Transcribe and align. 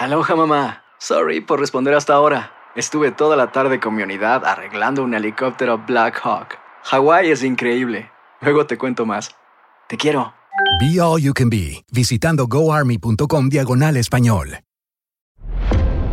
Aloha 0.00 0.34
mamá. 0.34 0.82
Sorry 0.98 1.42
por 1.42 1.60
responder 1.60 1.92
hasta 1.92 2.14
ahora. 2.14 2.52
Estuve 2.74 3.12
toda 3.12 3.36
la 3.36 3.52
tarde 3.52 3.80
con 3.80 3.94
mi 3.94 4.02
unidad 4.02 4.46
arreglando 4.46 5.04
un 5.04 5.12
helicóptero 5.12 5.76
Black 5.86 6.18
Hawk. 6.24 6.56
Hawái 6.84 7.30
es 7.30 7.44
increíble. 7.44 8.10
Luego 8.40 8.64
te 8.64 8.78
cuento 8.78 9.04
más. 9.04 9.28
Te 9.90 9.98
quiero. 9.98 10.32
Be 10.80 10.98
All 11.02 11.20
You 11.20 11.34
Can 11.34 11.50
Be, 11.50 11.84
visitando 11.92 12.46
goarmy.com 12.46 13.50
diagonal 13.50 13.98
español. 13.98 14.60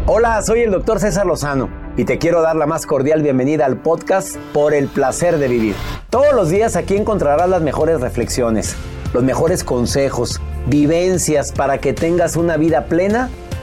Hola, 0.05 0.41
soy 0.41 0.63
el 0.63 0.72
doctor 0.72 0.99
César 0.99 1.26
Lozano 1.26 1.70
y 1.96 2.04
te 2.04 2.18
quiero 2.18 2.41
dar 2.41 2.58
la 2.58 2.66
más 2.66 2.85
cordial 2.85 3.22
bienvenida 3.22 3.66
al 3.66 3.77
podcast 3.77 4.35
Por 4.52 4.74
el 4.74 4.90
Placer 4.90 5.38
de 5.38 5.48
Vivir. 5.48 5.76
Todos 6.10 6.34
los 6.34 6.49
días 6.49 6.76
aquí 6.76 6.98
encontrarás 6.98 7.49
las 7.49 7.62
mejores 7.62 8.02
reflexiones, 8.02 8.76
los 9.13 9.24
mejores 9.24 9.63
consejos, 9.63 10.41
vivencias 10.66 11.54
para 11.54 11.77
que 11.77 11.94
tengas 11.94 12.35
una 12.35 12.58
vida 12.58 12.88
plena 12.88 13.30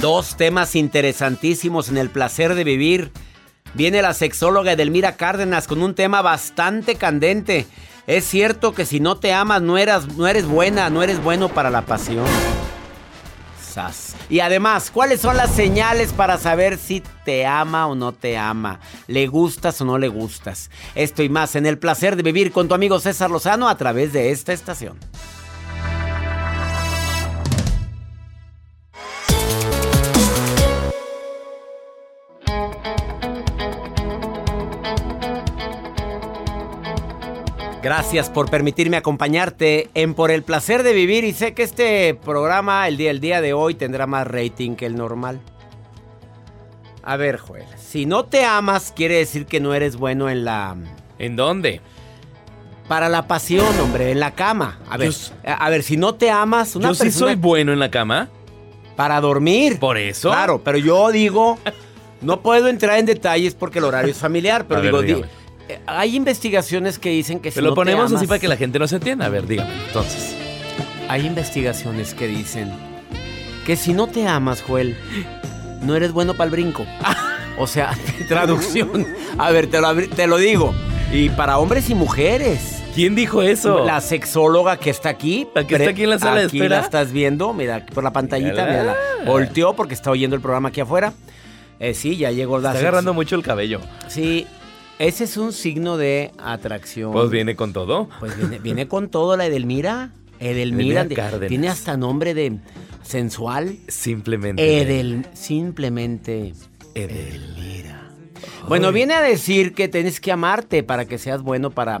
Dos 0.00 0.36
temas 0.36 0.76
interesantísimos 0.76 1.88
en 1.88 1.98
el 1.98 2.08
placer 2.08 2.54
de 2.54 2.62
vivir. 2.62 3.10
Viene 3.74 4.00
la 4.00 4.14
sexóloga 4.14 4.72
Edelmira 4.72 5.16
Cárdenas 5.16 5.66
con 5.66 5.82
un 5.82 5.96
tema 5.96 6.22
bastante 6.22 6.94
candente. 6.94 7.66
Es 8.06 8.24
cierto 8.24 8.74
que 8.74 8.86
si 8.86 9.00
no 9.00 9.16
te 9.16 9.32
amas 9.32 9.60
no 9.60 9.76
eres, 9.76 10.06
no 10.16 10.28
eres 10.28 10.46
buena, 10.46 10.88
no 10.88 11.02
eres 11.02 11.20
bueno 11.20 11.48
para 11.48 11.68
la 11.68 11.82
pasión. 11.82 12.24
Sas. 13.60 14.14
Y 14.30 14.38
además, 14.38 14.92
¿cuáles 14.92 15.20
son 15.20 15.36
las 15.36 15.50
señales 15.50 16.12
para 16.12 16.38
saber 16.38 16.78
si 16.78 17.02
te 17.24 17.44
ama 17.44 17.88
o 17.88 17.96
no 17.96 18.12
te 18.12 18.38
ama? 18.38 18.78
¿Le 19.08 19.26
gustas 19.26 19.80
o 19.80 19.84
no 19.84 19.98
le 19.98 20.06
gustas? 20.06 20.70
Esto 20.94 21.24
y 21.24 21.28
más 21.28 21.56
en 21.56 21.66
el 21.66 21.76
placer 21.76 22.14
de 22.14 22.22
vivir 22.22 22.52
con 22.52 22.68
tu 22.68 22.74
amigo 22.74 23.00
César 23.00 23.32
Lozano 23.32 23.68
a 23.68 23.76
través 23.76 24.12
de 24.12 24.30
esta 24.30 24.52
estación. 24.52 24.96
Gracias 37.88 38.28
por 38.28 38.50
permitirme 38.50 38.98
acompañarte 38.98 39.88
en 39.94 40.12
Por 40.12 40.30
el 40.30 40.42
placer 40.42 40.82
de 40.82 40.92
vivir 40.92 41.24
y 41.24 41.32
sé 41.32 41.54
que 41.54 41.62
este 41.62 42.12
programa 42.22 42.86
el 42.86 42.98
día, 42.98 43.10
el 43.10 43.18
día 43.18 43.40
de 43.40 43.54
hoy 43.54 43.74
tendrá 43.76 44.06
más 44.06 44.26
rating 44.26 44.76
que 44.76 44.84
el 44.84 44.94
normal. 44.94 45.40
A 47.02 47.16
ver, 47.16 47.38
Joel, 47.38 47.64
si 47.78 48.04
no 48.04 48.26
te 48.26 48.44
amas 48.44 48.92
quiere 48.94 49.16
decir 49.16 49.46
que 49.46 49.58
no 49.58 49.72
eres 49.72 49.96
bueno 49.96 50.28
en 50.28 50.44
la... 50.44 50.76
¿En 51.18 51.34
dónde? 51.34 51.80
Para 52.88 53.08
la 53.08 53.26
pasión, 53.26 53.80
hombre, 53.80 54.10
en 54.10 54.20
la 54.20 54.32
cama. 54.32 54.80
A 54.90 54.98
ver, 54.98 55.14
a 55.46 55.70
ver, 55.70 55.82
si 55.82 55.96
no 55.96 56.14
te 56.14 56.30
amas, 56.30 56.76
una 56.76 56.88
Yo 56.88 56.94
sí 56.94 57.10
soy 57.10 57.36
bueno 57.36 57.72
en 57.72 57.78
la 57.78 57.90
cama. 57.90 58.28
para 58.96 59.18
dormir. 59.18 59.78
¿Por 59.78 59.96
eso? 59.96 60.28
Claro, 60.28 60.60
pero 60.62 60.76
yo 60.76 61.10
digo, 61.10 61.58
no 62.20 62.42
puedo 62.42 62.68
entrar 62.68 62.98
en 62.98 63.06
detalles 63.06 63.54
porque 63.54 63.78
el 63.78 63.86
horario 63.86 64.10
es 64.10 64.18
familiar, 64.18 64.66
pero 64.68 64.80
A 64.98 65.02
digo, 65.02 65.22
hay 65.86 66.16
investigaciones 66.16 66.98
que 66.98 67.10
dicen 67.10 67.40
que 67.40 67.50
si 67.50 67.56
Te 67.56 67.62
lo 67.62 67.68
no 67.68 67.74
te 67.74 67.76
ponemos 67.76 68.06
así 68.06 68.14
amas- 68.24 68.28
para 68.28 68.38
que 68.38 68.48
la 68.48 68.56
gente 68.56 68.78
no 68.78 68.88
se 68.88 68.96
entienda. 68.96 69.26
A 69.26 69.28
ver, 69.28 69.46
dígame. 69.46 69.70
Entonces. 69.86 70.34
Hay 71.08 71.26
investigaciones 71.26 72.14
que 72.14 72.26
dicen 72.26 72.70
que 73.64 73.76
si 73.76 73.92
no 73.94 74.06
te 74.06 74.26
amas, 74.26 74.62
Joel, 74.62 74.96
no 75.82 75.94
eres 75.96 76.12
bueno 76.12 76.34
para 76.34 76.44
el 76.46 76.50
brinco. 76.52 76.84
O 77.60 77.66
sea, 77.66 77.90
traducción. 78.28 79.04
A 79.36 79.50
ver, 79.50 79.66
te 79.68 79.80
lo, 79.80 79.92
te 80.08 80.28
lo 80.28 80.36
digo. 80.36 80.72
Y 81.12 81.28
para 81.30 81.58
hombres 81.58 81.90
y 81.90 81.94
mujeres. 81.96 82.80
¿Quién 82.94 83.16
dijo 83.16 83.42
eso? 83.42 83.84
La 83.84 84.00
sexóloga 84.00 84.76
que 84.76 84.90
está 84.90 85.08
aquí. 85.08 85.48
¿La 85.56 85.66
que 85.66 85.74
está 85.74 85.90
aquí 85.90 86.04
en 86.04 86.10
la 86.10 86.18
sala 86.20 86.38
de 86.42 86.46
aquí 86.46 86.58
espera? 86.58 86.76
la 86.78 86.84
estás 86.84 87.10
viendo, 87.10 87.52
mira, 87.52 87.84
por 87.92 88.04
la 88.04 88.12
pantallita, 88.12 88.64
Mírala. 88.64 88.96
mira, 89.18 89.24
volteó 89.26 89.74
porque 89.74 89.94
está 89.94 90.12
oyendo 90.12 90.36
el 90.36 90.42
programa 90.42 90.68
aquí 90.68 90.80
afuera. 90.82 91.12
Eh, 91.80 91.94
sí, 91.94 92.16
ya 92.16 92.30
llegó 92.30 92.60
la 92.60 92.68
Está 92.68 92.78
agarrando 92.80 93.12
mucho 93.12 93.34
el 93.34 93.42
cabello. 93.42 93.80
Sí, 94.06 94.46
ese 94.98 95.24
es 95.24 95.36
un 95.36 95.52
signo 95.52 95.96
de 95.96 96.32
atracción. 96.38 97.12
Pues 97.12 97.30
viene 97.30 97.56
con 97.56 97.72
todo. 97.72 98.08
Pues 98.20 98.36
viene, 98.36 98.58
viene 98.58 98.88
con 98.88 99.08
todo 99.10 99.36
la 99.36 99.46
Edelmira. 99.46 100.12
Edelmira. 100.40 101.02
Edelmira 101.02 101.04
de- 101.04 101.14
Cárdenas. 101.14 101.48
tiene 101.48 101.68
hasta 101.68 101.96
nombre 101.96 102.34
de 102.34 102.58
sensual. 103.02 103.76
Simplemente. 103.88 104.80
Edel, 104.82 105.26
simplemente. 105.34 106.52
Edelmira. 106.94 108.10
Bueno, 108.68 108.92
viene 108.92 109.14
a 109.14 109.22
decir 109.22 109.72
que 109.74 109.88
tienes 109.88 110.20
que 110.20 110.30
amarte 110.32 110.82
para 110.82 111.06
que 111.06 111.18
seas 111.18 111.42
bueno 111.42 111.70
para. 111.70 112.00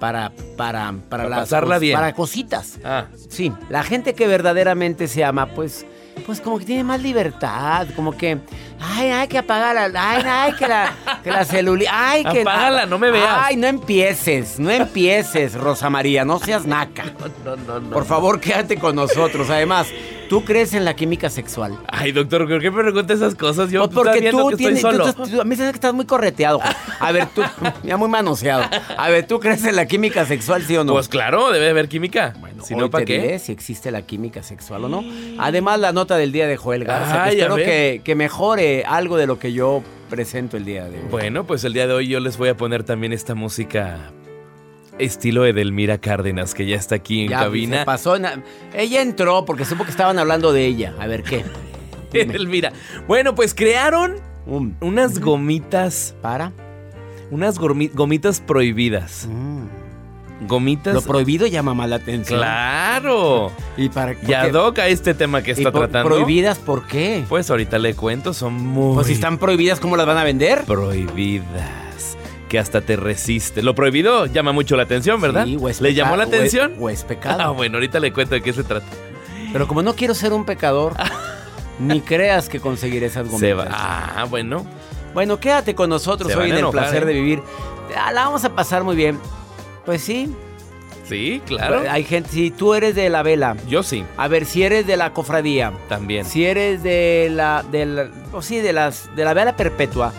Para, 0.00 0.32
para, 0.56 0.90
para, 0.90 1.08
Para 1.08 1.28
las 1.28 1.38
pasarla 1.40 1.78
bien. 1.78 1.94
Para 1.94 2.12
cositas. 2.12 2.80
Ah, 2.82 3.06
Sí, 3.28 3.52
la 3.70 3.84
gente 3.84 4.14
que 4.14 4.26
verdaderamente 4.26 5.06
se 5.06 5.22
ama, 5.22 5.54
pues, 5.54 5.86
pues 6.24 6.40
como 6.40 6.58
que 6.58 6.64
tiene 6.64 6.84
más 6.84 7.02
libertad, 7.02 7.86
como 7.94 8.16
que, 8.16 8.38
ay, 8.80 9.10
hay 9.10 9.28
que 9.28 9.38
apagar 9.38 9.90
la, 9.90 10.10
ay, 10.10 10.22
ay, 10.26 10.52
que 10.54 10.68
la, 10.68 10.94
que 11.22 11.30
la 11.30 11.44
celuli, 11.44 11.86
ay, 11.90 12.24
que 12.24 12.42
Apágala, 12.42 12.86
no 12.86 12.98
me 12.98 13.10
veas. 13.10 13.38
Ay, 13.42 13.56
no 13.56 13.66
empieces, 13.66 14.58
no 14.58 14.70
empieces, 14.70 15.54
Rosa 15.54 15.90
María, 15.90 16.24
no 16.24 16.38
seas 16.38 16.66
naca. 16.66 17.04
no, 17.44 17.56
no, 17.56 17.80
no. 17.80 17.90
Por 17.90 18.04
favor, 18.04 18.40
quédate 18.40 18.76
con 18.76 18.96
nosotros. 18.96 19.50
Además, 19.50 19.88
¿tú 20.32 20.44
crees 20.46 20.72
en 20.72 20.86
la 20.86 20.94
química 20.96 21.28
sexual? 21.28 21.78
Ay, 21.88 22.10
doctor, 22.12 22.48
¿por 22.48 22.58
qué 22.62 22.70
me 22.70 22.82
pregunta 22.82 23.12
esas 23.12 23.34
cosas? 23.34 23.70
Yo 23.70 23.84
Pues 23.88 23.94
porque 23.94 24.20
viendo 24.20 24.44
tú 24.44 24.48
que 24.48 24.56
tienes. 24.56 24.76
estoy 24.82 24.92
solo. 24.96 25.12
tú- 25.12 25.40
a 25.42 25.44
mí 25.44 25.56
se 25.56 25.64
que 25.64 25.68
estás 25.70 25.92
muy 25.92 26.06
correteado. 26.06 26.58
Juan. 26.58 26.74
A 27.00 27.12
ver, 27.12 27.26
tú. 27.34 27.42
Ya 27.84 27.98
muy 27.98 28.08
manoseado. 28.08 28.64
A 28.96 29.08
ver, 29.10 29.26
¿tú 29.26 29.38
crees 29.40 29.62
en 29.66 29.76
la 29.76 29.84
química 29.86 30.24
sexual, 30.24 30.62
sí 30.62 30.74
o 30.76 30.84
no? 30.84 30.94
Pues 30.94 31.08
claro, 31.08 31.50
debe 31.52 31.66
de 31.66 31.70
haber 31.72 31.88
química. 31.88 32.32
si 32.64 32.72
Hoy 32.72 32.80
no, 32.80 32.90
¿para 32.90 33.04
te 33.04 33.12
diré 33.12 33.28
qué? 33.32 33.38
si 33.38 33.52
existe 33.52 33.90
la 33.90 34.02
química 34.02 34.42
sexual 34.42 34.84
o 34.84 34.88
no. 34.88 35.04
Además, 35.38 35.78
la 35.80 35.92
nota 35.92 36.16
del 36.16 36.32
día 36.32 36.46
de 36.46 36.56
Joel 36.56 36.84
Garza. 36.84 37.12
que 37.12 37.18
Ay, 37.18 37.40
a 37.40 37.44
espero 37.44 37.56
que, 37.56 38.00
que 38.02 38.14
mejore 38.14 38.84
algo 38.86 39.16
de 39.18 39.26
lo 39.26 39.38
que 39.38 39.52
yo 39.52 39.82
presento 40.08 40.56
el 40.56 40.64
día 40.64 40.84
de 40.84 40.96
hoy. 40.98 41.04
Bueno, 41.10 41.44
pues 41.44 41.64
el 41.64 41.72
día 41.74 41.86
de 41.86 41.92
hoy 41.92 42.08
yo 42.08 42.20
les 42.20 42.38
voy 42.38 42.48
a 42.48 42.56
poner 42.56 42.84
también 42.84 43.12
esta 43.12 43.34
música 43.34 43.98
estilo 44.98 45.44
Edelmira 45.46 45.98
Cárdenas, 45.98 46.54
que 46.54 46.66
ya 46.66 46.76
está 46.76 46.96
aquí 46.96 47.22
en 47.22 47.30
Ya, 47.30 47.40
cabina. 47.40 47.80
se 47.80 47.84
pasó. 47.84 48.16
Ella 48.74 49.02
entró 49.02 49.44
porque 49.44 49.64
supo 49.64 49.84
que 49.84 49.90
estaban 49.90 50.18
hablando 50.18 50.52
de 50.52 50.66
ella. 50.66 50.94
A 51.00 51.06
ver 51.06 51.22
qué. 51.22 51.44
Edelmira. 52.12 52.72
Bueno, 53.06 53.34
pues 53.34 53.54
crearon 53.54 54.16
Um, 54.44 54.74
unas 54.80 55.20
gomitas, 55.20 56.16
para. 56.20 56.50
unas 57.30 57.58
gomitas 57.60 58.40
prohibidas. 58.40 59.28
Mm. 59.30 60.46
Gomitas. 60.48 60.92
Lo 60.94 61.00
prohibido 61.02 61.46
llama 61.46 61.74
más 61.74 61.88
la 61.88 61.94
atención. 61.96 62.40
Claro. 62.40 63.52
Y 63.76 63.88
para 63.88 64.16
Y 64.26 64.32
ad 64.32 64.52
hoc 64.54 64.80
a 64.80 64.88
este 64.88 65.14
tema 65.14 65.42
que 65.42 65.52
está 65.52 65.70
por- 65.70 65.82
tratando. 65.82 66.08
¿Prohibidas 66.08 66.58
por 66.58 66.88
qué? 66.88 67.22
Pues 67.28 67.48
ahorita 67.50 67.78
le 67.78 67.94
cuento, 67.94 68.34
son 68.34 68.54
muy 68.54 68.94
Pues 68.96 69.06
si 69.06 69.12
están 69.12 69.38
prohibidas, 69.38 69.78
¿cómo 69.78 69.96
las 69.96 70.06
van 70.06 70.18
a 70.18 70.24
vender? 70.24 70.64
prohibidas. 70.64 71.70
Que 72.52 72.58
hasta 72.58 72.82
te 72.82 72.96
resiste. 72.96 73.62
Lo 73.62 73.74
prohibido 73.74 74.26
llama 74.26 74.52
mucho 74.52 74.76
la 74.76 74.82
atención, 74.82 75.20
¿verdad? 75.22 75.46
Sí, 75.46 75.56
o 75.58 75.70
es 75.70 75.80
¿Le 75.80 75.94
llamó 75.94 76.16
la 76.16 76.24
o 76.24 76.28
es- 76.28 76.34
atención? 76.34 76.74
O 76.78 76.90
es 76.90 77.02
pecado. 77.02 77.38
Ah, 77.40 77.48
bueno, 77.48 77.78
ahorita 77.78 77.98
le 77.98 78.12
cuento 78.12 78.34
de 78.34 78.42
qué 78.42 78.52
se 78.52 78.62
trata. 78.62 78.84
Pero 79.54 79.66
como 79.66 79.82
no 79.82 79.94
quiero 79.96 80.12
ser 80.14 80.34
un 80.34 80.44
pecador, 80.44 80.92
ni 81.78 82.02
creas 82.02 82.50
que 82.50 82.60
conseguiré 82.60 83.06
esas 83.06 83.26
gomitas. 83.28 83.68
Ah, 83.70 84.26
bueno. 84.28 84.66
Bueno, 85.14 85.40
quédate 85.40 85.74
con 85.74 85.88
nosotros 85.88 86.30
Se 86.30 86.36
hoy 86.38 86.50
en 86.50 86.58
el 86.58 86.68
placer 86.68 87.04
¿eh? 87.04 87.06
de 87.06 87.12
vivir. 87.14 87.40
Ah, 87.96 88.12
La 88.12 88.26
vamos 88.26 88.44
a 88.44 88.54
pasar 88.54 88.84
muy 88.84 88.96
bien. 88.96 89.18
Pues 89.86 90.02
sí. 90.02 90.30
Sí, 91.08 91.40
claro. 91.46 91.82
Hay 91.90 92.04
gente, 92.04 92.28
si 92.30 92.50
tú 92.50 92.74
eres 92.74 92.94
de 92.94 93.08
la 93.08 93.22
vela, 93.22 93.56
Yo 93.66 93.82
sí, 93.82 94.04
a 94.18 94.28
ver, 94.28 94.44
si 94.44 94.62
eres 94.62 94.86
de 94.86 94.96
la 94.98 95.12
cofradía, 95.14 95.72
también. 95.88 96.24
si 96.26 96.44
eres 96.44 96.82
de 96.82 97.28
la, 97.32 97.64
de 97.72 97.86
la- 97.86 98.08
o 98.32 98.42
sí, 98.42 98.60
de 98.60 98.72
las, 98.74 99.08
de 99.16 99.24
la 99.24 99.34
vela 99.34 99.56
perpetua, 99.56 100.12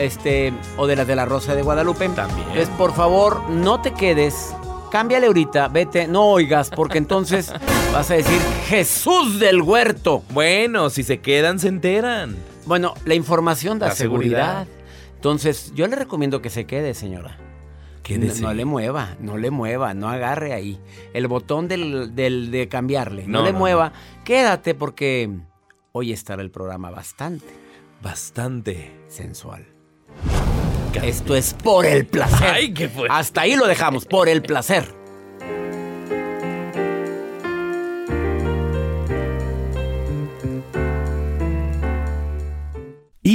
este, 0.00 0.52
o 0.76 0.86
de 0.86 0.96
las 0.96 1.06
de 1.06 1.16
la 1.16 1.24
Rosa 1.26 1.54
de 1.54 1.62
Guadalupe, 1.62 2.08
También. 2.10 2.40
Entonces, 2.48 2.68
por 2.76 2.92
favor, 2.94 3.48
no 3.50 3.80
te 3.80 3.92
quedes, 3.92 4.54
cámbiale 4.90 5.26
ahorita, 5.26 5.68
vete, 5.68 6.06
no 6.08 6.26
oigas, 6.26 6.70
porque 6.70 6.98
entonces 6.98 7.52
vas 7.92 8.10
a 8.10 8.14
decir 8.14 8.40
Jesús 8.68 9.38
del 9.40 9.62
huerto. 9.62 10.22
Bueno, 10.30 10.90
si 10.90 11.02
se 11.02 11.20
quedan, 11.20 11.58
se 11.58 11.68
enteran. 11.68 12.36
Bueno, 12.66 12.94
la 13.04 13.14
información 13.14 13.78
da 13.78 13.88
La 13.88 13.94
seguridad. 13.94 14.64
seguridad. 14.64 14.66
Entonces, 15.16 15.72
yo 15.74 15.86
le 15.86 15.96
recomiendo 15.96 16.40
que 16.42 16.50
se 16.50 16.64
quede, 16.66 16.94
señora. 16.94 17.36
No, 18.08 18.34
no 18.40 18.54
le 18.54 18.64
mueva, 18.64 19.14
no 19.20 19.36
le 19.36 19.52
mueva, 19.52 19.94
no 19.94 20.08
agarre 20.08 20.52
ahí. 20.52 20.80
El 21.12 21.28
botón 21.28 21.68
del, 21.68 22.12
del- 22.16 22.50
de 22.50 22.66
cambiarle, 22.68 23.26
no, 23.28 23.38
No, 23.40 23.44
le 23.44 23.52
no, 23.52 23.58
mueva. 23.60 23.92
Quédate 24.24 24.74
porque 24.74 25.30
hoy 25.92 26.12
estará 26.12 26.42
el 26.42 26.50
programa 26.50 26.90
bastante 26.90 27.44
Bastante. 28.02 28.90
sensual. 29.06 29.64
Esto 30.98 31.36
es 31.36 31.54
por 31.54 31.86
el 31.86 32.06
placer. 32.06 32.50
Ay, 32.52 32.74
qué 32.74 32.88
fue. 32.88 33.08
Hasta 33.10 33.42
ahí 33.42 33.56
lo 33.56 33.66
dejamos, 33.66 34.04
por 34.04 34.28
el 34.28 34.42
placer. 34.42 34.99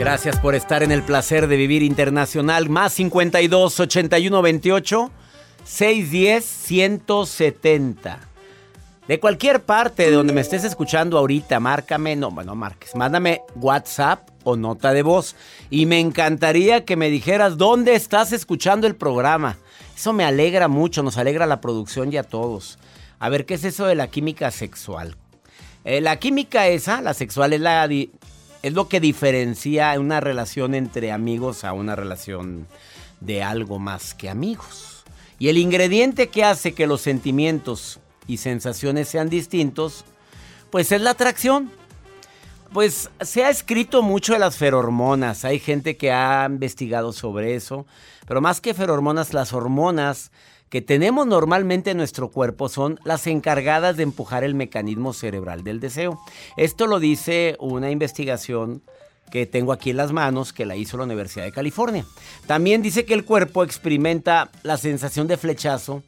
Gracias 0.00 0.38
por 0.38 0.54
estar 0.54 0.82
en 0.82 0.92
el 0.92 1.02
placer 1.02 1.46
de 1.46 1.58
vivir 1.58 1.82
internacional. 1.82 2.70
Más 2.70 2.94
52 2.94 3.80
81 3.80 4.40
28 4.40 5.10
610 5.62 6.42
170. 6.42 8.18
De 9.06 9.20
cualquier 9.20 9.62
parte 9.62 10.04
de 10.04 10.12
donde 10.12 10.32
me 10.32 10.40
estés 10.40 10.64
escuchando 10.64 11.18
ahorita, 11.18 11.60
márcame, 11.60 12.16
no, 12.16 12.30
bueno, 12.30 12.54
marques, 12.54 12.94
mándame 12.94 13.42
WhatsApp 13.56 14.26
o 14.42 14.56
nota 14.56 14.94
de 14.94 15.02
voz. 15.02 15.36
Y 15.68 15.84
me 15.84 16.00
encantaría 16.00 16.86
que 16.86 16.96
me 16.96 17.10
dijeras 17.10 17.58
dónde 17.58 17.94
estás 17.94 18.32
escuchando 18.32 18.86
el 18.86 18.96
programa. 18.96 19.58
Eso 19.94 20.14
me 20.14 20.24
alegra 20.24 20.66
mucho, 20.66 21.02
nos 21.02 21.18
alegra 21.18 21.44
la 21.44 21.60
producción 21.60 22.10
y 22.10 22.16
a 22.16 22.22
todos. 22.22 22.78
A 23.18 23.28
ver, 23.28 23.44
¿qué 23.44 23.52
es 23.52 23.64
eso 23.64 23.84
de 23.84 23.96
la 23.96 24.08
química 24.08 24.50
sexual? 24.50 25.16
Eh, 25.84 26.00
la 26.00 26.18
química 26.18 26.68
esa, 26.68 27.02
la 27.02 27.12
sexual, 27.12 27.52
es, 27.52 27.60
la 27.60 27.86
es 28.62 28.72
lo 28.72 28.88
que 28.88 29.00
diferencia 29.00 29.98
una 29.98 30.20
relación 30.20 30.74
entre 30.74 31.12
amigos 31.12 31.64
a 31.64 31.72
una 31.72 31.96
relación 31.96 32.66
de 33.20 33.42
algo 33.42 33.78
más 33.78 34.14
que 34.14 34.28
amigos. 34.28 35.04
Y 35.38 35.48
el 35.48 35.58
ingrediente 35.58 36.28
que 36.28 36.44
hace 36.44 36.74
que 36.74 36.86
los 36.86 37.00
sentimientos 37.00 38.00
y 38.26 38.36
sensaciones 38.36 39.08
sean 39.08 39.30
distintos, 39.30 40.04
pues 40.70 40.92
es 40.92 41.00
la 41.00 41.10
atracción. 41.10 41.70
Pues 42.72 43.10
se 43.20 43.44
ha 43.44 43.50
escrito 43.50 44.02
mucho 44.02 44.34
de 44.34 44.38
las 44.38 44.56
ferormonas, 44.56 45.44
hay 45.44 45.58
gente 45.58 45.96
que 45.96 46.12
ha 46.12 46.46
investigado 46.48 47.12
sobre 47.12 47.56
eso, 47.56 47.84
pero 48.28 48.40
más 48.40 48.60
que 48.60 48.74
ferormonas, 48.74 49.34
las 49.34 49.52
hormonas 49.52 50.30
que 50.70 50.80
tenemos 50.80 51.26
normalmente 51.26 51.90
en 51.90 51.96
nuestro 51.96 52.28
cuerpo 52.28 52.68
son 52.68 52.98
las 53.04 53.26
encargadas 53.26 53.96
de 53.96 54.04
empujar 54.04 54.44
el 54.44 54.54
mecanismo 54.54 55.12
cerebral 55.12 55.64
del 55.64 55.80
deseo. 55.80 56.20
Esto 56.56 56.86
lo 56.86 57.00
dice 57.00 57.56
una 57.58 57.90
investigación 57.90 58.82
que 59.32 59.46
tengo 59.46 59.72
aquí 59.72 59.90
en 59.90 59.96
las 59.96 60.12
manos, 60.12 60.52
que 60.52 60.66
la 60.66 60.76
hizo 60.76 60.96
la 60.96 61.04
Universidad 61.04 61.44
de 61.44 61.52
California. 61.52 62.04
También 62.46 62.82
dice 62.82 63.04
que 63.04 63.14
el 63.14 63.24
cuerpo 63.24 63.64
experimenta 63.64 64.50
la 64.62 64.76
sensación 64.76 65.26
de 65.26 65.36
flechazo 65.36 66.02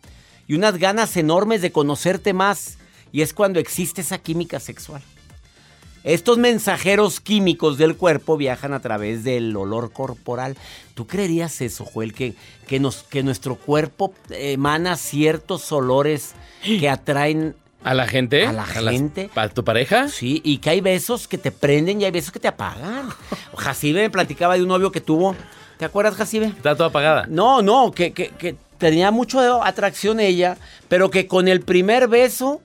y 0.47 0.55
unas 0.55 0.79
ganas 0.79 1.17
enormes 1.17 1.61
de 1.61 1.73
conocerte 1.73 2.32
más, 2.32 2.79
y 3.12 3.23
es 3.23 3.35
cuando 3.35 3.61
existe 3.61 4.00
esa 4.00 4.19
química 4.19 4.58
sexual. 4.58 5.03
Estos 6.05 6.39
mensajeros 6.39 7.21
químicos 7.21 7.79
del 7.79 7.97
cuerpo 7.97 8.37
viajan 8.37 8.73
a 8.73 8.81
través 8.81 9.25
del 9.25 9.57
olor 9.57 9.93
corporal. 9.93 10.57
¿Tú 10.95 11.07
creerías 11.07 11.61
eso, 11.61 11.85
Joel? 11.85 12.13
Que, 12.13 12.35
que, 12.67 12.81
nos, 12.81 13.05
que 13.05 13.23
nuestro 13.23 13.57
cuerpo 13.57 14.13
emana 14.31 14.97
ciertos 14.97 15.71
olores 15.73 16.35
que 16.65 16.89
atraen 16.89 17.55
¿A 17.85 17.95
la 17.95 18.07
gente? 18.07 18.47
¿A 18.47 18.53
la 18.53 18.65
gente? 18.65 19.29
¿A 19.35 19.49
tu 19.49 19.65
pareja? 19.65 20.09
Sí, 20.09 20.41
y 20.45 20.59
que 20.59 20.71
hay 20.71 20.81
besos 20.81 21.27
que 21.27 21.37
te 21.37 21.51
prenden 21.51 22.01
y 22.01 22.05
hay 22.05 22.13
besos 22.13 22.33
que 22.33 22.39
te 22.39 22.49
apagan. 22.49 23.09
Jacibe 23.57 24.03
me 24.03 24.11
platicaba 24.11 24.55
de 24.55 24.63
un 24.63 24.69
novio 24.69 24.93
que 24.93 25.01
tuvo. 25.01 25.35
¿Te 25.79 25.85
acuerdas, 25.85 26.15
Jacibe? 26.15 26.47
Está 26.47 26.77
toda 26.77 26.91
apagada. 26.91 27.27
No, 27.29 27.61
no, 27.61 27.91
que, 27.91 28.13
que, 28.13 28.29
que 28.29 28.55
tenía 28.79 29.11
mucho 29.11 29.65
atracción 29.65 30.21
ella, 30.21 30.57
pero 30.89 31.11
que 31.11 31.27
con 31.27 31.49
el 31.49 31.61
primer 31.61 32.07
beso. 32.07 32.61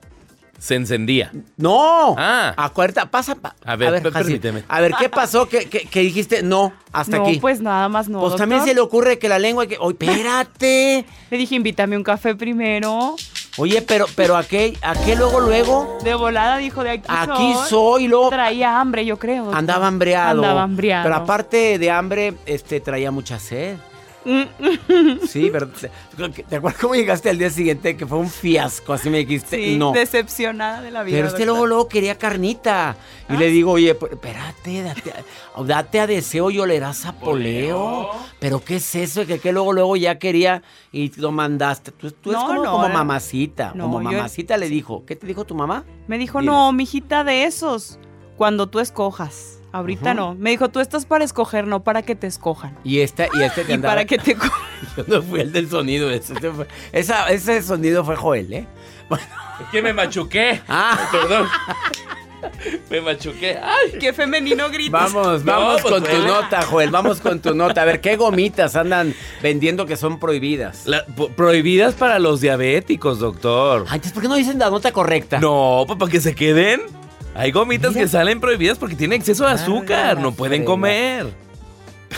Se 0.58 0.74
encendía. 0.74 1.30
¡No! 1.56 2.16
Ah. 2.18 2.52
Acuérdate, 2.56 3.06
pasa. 3.08 3.36
pa- 3.36 3.54
A 3.64 3.76
ver, 3.76 4.02
permíteme. 4.12 4.64
A 4.68 4.80
ver, 4.80 4.92
¿qué 4.98 5.08
pasó? 5.08 5.48
que, 5.48 5.68
que, 5.68 5.82
que 5.82 6.00
dijiste 6.00 6.42
no 6.42 6.72
hasta 6.92 7.18
no, 7.18 7.26
aquí? 7.26 7.38
pues 7.38 7.60
nada 7.60 7.88
más 7.88 8.08
no. 8.08 8.20
Pues 8.20 8.34
también 8.36 8.64
se 8.64 8.74
le 8.74 8.80
ocurre 8.80 9.18
que 9.20 9.28
la 9.28 9.38
lengua. 9.38 9.66
Que... 9.66 9.76
Oye, 9.78 9.96
espérate. 10.00 11.04
Le 11.30 11.36
dije, 11.38 11.54
invítame 11.54 11.96
un 11.96 12.02
café 12.02 12.34
primero. 12.34 13.14
Oye, 13.58 13.82
pero, 13.82 14.06
pero 14.16 14.36
¿a 14.36 14.44
qué, 14.44 14.76
a 14.82 14.94
qué 14.94 15.14
luego, 15.16 15.40
luego? 15.40 15.98
De 16.02 16.14
volada 16.14 16.56
dijo 16.58 16.82
de 16.82 16.90
aquí, 16.90 17.04
Aquí 17.08 17.52
soy. 17.54 17.68
soy, 17.68 18.08
luego 18.08 18.30
Traía 18.30 18.80
hambre, 18.80 19.04
yo 19.04 19.18
creo. 19.18 19.44
doctor. 19.44 19.58
andaba 19.58 19.86
hambreado. 19.88 20.42
Andaba 20.42 20.62
hambreado. 20.62 21.02
Pero 21.04 21.16
aparte 21.16 21.78
de 21.78 21.90
hambre, 21.90 22.34
este, 22.46 22.80
traía 22.80 23.10
mucha 23.10 23.38
sed. 23.38 23.76
Sí, 25.26 25.48
pero 25.52 25.68
¿te, 25.68 25.90
¿te 26.44 26.56
acuerdas 26.56 26.80
cómo 26.80 26.94
llegaste 26.94 27.30
al 27.30 27.38
día 27.38 27.50
siguiente? 27.50 27.96
Que 27.96 28.06
fue 28.06 28.18
un 28.18 28.28
fiasco, 28.30 28.92
así 28.92 29.08
me 29.10 29.18
dijiste. 29.18 29.56
Sí, 29.56 29.76
no. 29.76 29.92
decepcionada 29.92 30.82
de 30.82 30.90
la 30.90 31.02
vida. 31.02 31.16
Pero 31.16 31.28
doctor. 31.28 31.46
luego, 31.46 31.66
luego 31.66 31.88
quería 31.88 32.16
carnita. 32.18 32.96
Y 33.28 33.34
Ah. 33.34 33.38
le 33.38 33.46
digo, 33.48 33.72
oye, 33.72 33.94
pero 33.94 34.14
espérate, 34.14 34.82
date, 34.82 35.12
a- 35.56 35.62
date 35.62 36.00
a 36.00 36.06
deseo 36.06 36.50
y 36.50 36.58
olerás 36.58 37.04
a 37.06 37.12
poleo. 37.12 38.10
Pero 38.40 38.62
¿qué 38.64 38.76
es 38.76 38.94
eso? 38.94 39.26
Que, 39.26 39.38
que 39.38 39.52
luego, 39.52 39.72
luego 39.72 39.96
ya 39.96 40.18
quería 40.18 40.62
y 40.92 41.10
lo 41.20 41.32
mandaste. 41.32 41.90
Tú, 41.92 42.10
tú 42.10 42.30
eres 42.30 42.42
No, 42.42 42.48
como, 42.48 42.64
no, 42.64 42.70
como 42.72 42.84
era- 42.86 42.94
mamacita. 42.94 43.72
Como 43.78 44.00
yo- 44.02 44.10
mamacita 44.18 44.56
le 44.56 44.68
dijo. 44.68 45.04
¿Qué 45.06 45.16
te 45.16 45.26
dijo 45.26 45.44
tu 45.44 45.54
mamá? 45.54 45.84
Me 46.06 46.18
dijo, 46.18 46.42
no, 46.42 46.72
mijita, 46.72 47.24
de 47.24 47.44
esos. 47.44 47.98
Cuando 48.36 48.68
tú 48.68 48.80
escojas. 48.80 49.57
Ahorita 49.72 50.14
no. 50.14 50.34
Me 50.34 50.50
dijo, 50.50 50.68
tú 50.70 50.80
estás 50.80 51.04
para 51.04 51.24
escoger, 51.24 51.66
no 51.66 51.82
para 51.84 52.02
que 52.02 52.14
te 52.14 52.26
escojan. 52.26 52.76
Y 52.84 53.00
este, 53.00 53.28
y 53.34 53.42
este 53.42 53.64
te 53.64 53.72
Y 53.72 53.74
andaba- 53.74 53.94
para 53.94 54.04
que 54.06 54.18
te... 54.18 54.34
Yo 54.96 55.04
no 55.06 55.22
fui 55.22 55.40
el 55.40 55.52
del 55.52 55.68
sonido. 55.68 56.10
Ese, 56.10 56.32
ese 56.32 56.50
fue- 56.52 56.66
esa- 56.92 57.28
ese 57.30 57.62
sonido 57.62 58.04
fue 58.04 58.16
Joel, 58.16 58.52
¿eh? 58.52 58.66
Es 59.10 59.66
que 59.70 59.82
me 59.82 59.92
machuqué. 59.92 60.60
Ah. 60.68 60.98
Perdón. 61.10 61.46
me 62.90 63.00
machuqué. 63.00 63.58
Ay. 63.62 63.98
Qué 63.98 64.12
femenino 64.12 64.68
grito. 64.70 64.92
Vamos, 64.92 65.44
No, 65.44 65.52
vamos 65.52 65.82
pues, 65.82 65.94
con 65.94 66.04
tu 66.04 66.26
nota, 66.26 66.62
Joel. 66.62 66.90
Vamos 66.90 67.20
con 67.20 67.40
tu 67.40 67.54
nota. 67.54 67.82
A 67.82 67.84
ver, 67.84 68.00
¿qué 68.00 68.16
gomitas 68.16 68.76
andan 68.76 69.14
vendiendo 69.42 69.86
que 69.86 69.96
son 69.96 70.18
prohibidas? 70.18 70.86
La- 70.86 71.04
prohibidas 71.36 71.94
para 71.94 72.18
los 72.18 72.40
diabéticos, 72.40 73.18
doctor. 73.18 73.82
Ay, 73.88 73.96
entonces, 73.96 74.12
¿por 74.12 74.22
qué 74.22 74.28
no 74.28 74.34
dicen 74.36 74.58
la 74.58 74.70
nota 74.70 74.92
correcta? 74.92 75.38
No, 75.40 75.84
pues 75.86 75.98
para 75.98 76.10
que 76.12 76.20
se 76.20 76.34
queden. 76.34 76.82
Hay 77.38 77.52
gomitas 77.52 77.92
Mira. 77.92 78.04
que 78.04 78.08
salen 78.08 78.40
prohibidas 78.40 78.78
porque 78.78 78.96
tienen 78.96 79.20
exceso 79.20 79.46
de 79.46 79.52
azúcar. 79.52 80.20
No 80.20 80.32
pueden 80.32 80.64
comer. 80.64 81.47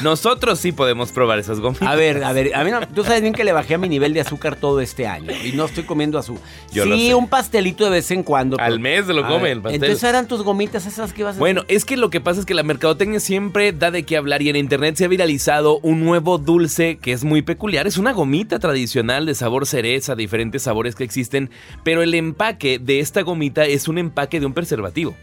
Nosotros 0.02 0.58
sí 0.58 0.72
podemos 0.72 1.12
probar 1.12 1.38
esas 1.38 1.60
gomitas. 1.60 1.86
A 1.86 1.94
ver, 1.94 2.24
a 2.24 2.32
ver, 2.32 2.54
a 2.54 2.64
mí 2.64 2.70
no- 2.70 2.86
tú 2.88 3.04
sabes 3.04 3.20
bien 3.22 3.34
que 3.34 3.44
le 3.44 3.52
bajé 3.52 3.74
a 3.74 3.78
mi 3.78 3.88
nivel 3.88 4.14
de 4.14 4.20
azúcar 4.20 4.56
todo 4.56 4.80
este 4.80 5.06
año 5.06 5.32
y 5.44 5.52
no 5.52 5.66
estoy 5.66 5.84
comiendo 5.84 6.18
azúcar. 6.18 6.42
Yo 6.72 6.86
lo 6.86 6.96
sí, 6.96 7.08
sé. 7.08 7.14
un 7.14 7.28
pastelito 7.28 7.84
de 7.84 7.90
vez 7.90 8.10
en 8.10 8.22
cuando. 8.22 8.58
Al 8.58 8.80
mes 8.80 9.06
se 9.06 9.12
lo 9.12 9.22
come 9.26 9.42
ver, 9.42 9.52
el 9.52 9.62
pastel. 9.62 9.82
Entonces 9.82 10.08
eran 10.08 10.26
tus 10.26 10.42
gomitas 10.42 10.86
esas 10.86 11.12
que 11.12 11.22
ibas 11.22 11.36
a 11.36 11.38
Bueno, 11.38 11.64
es 11.68 11.84
que 11.84 11.96
lo 11.96 12.08
que 12.10 12.20
pasa 12.20 12.40
es 12.40 12.46
que 12.46 12.54
la 12.54 12.62
mercadotecnia 12.62 13.20
siempre 13.20 13.72
da 13.72 13.90
de 13.90 14.04
qué 14.04 14.16
hablar 14.16 14.42
y 14.42 14.48
en 14.48 14.56
internet 14.56 14.96
se 14.96 15.04
ha 15.04 15.08
viralizado 15.08 15.78
un 15.80 16.04
nuevo 16.04 16.38
dulce 16.38 16.96
que 16.96 17.12
es 17.12 17.24
muy 17.24 17.42
peculiar. 17.42 17.86
Es 17.86 17.98
una 17.98 18.12
gomita 18.12 18.58
tradicional 18.58 19.26
de 19.26 19.34
sabor 19.34 19.66
cereza, 19.66 20.14
diferentes 20.14 20.62
sabores 20.62 20.94
que 20.94 21.04
existen, 21.04 21.50
pero 21.84 22.02
el 22.02 22.14
empaque 22.14 22.78
de 22.78 23.00
esta 23.00 23.22
gomita 23.22 23.64
es 23.66 23.88
un 23.88 23.98
empaque 23.98 24.40
de 24.40 24.46
un 24.46 24.54
preservativo. 24.54 25.14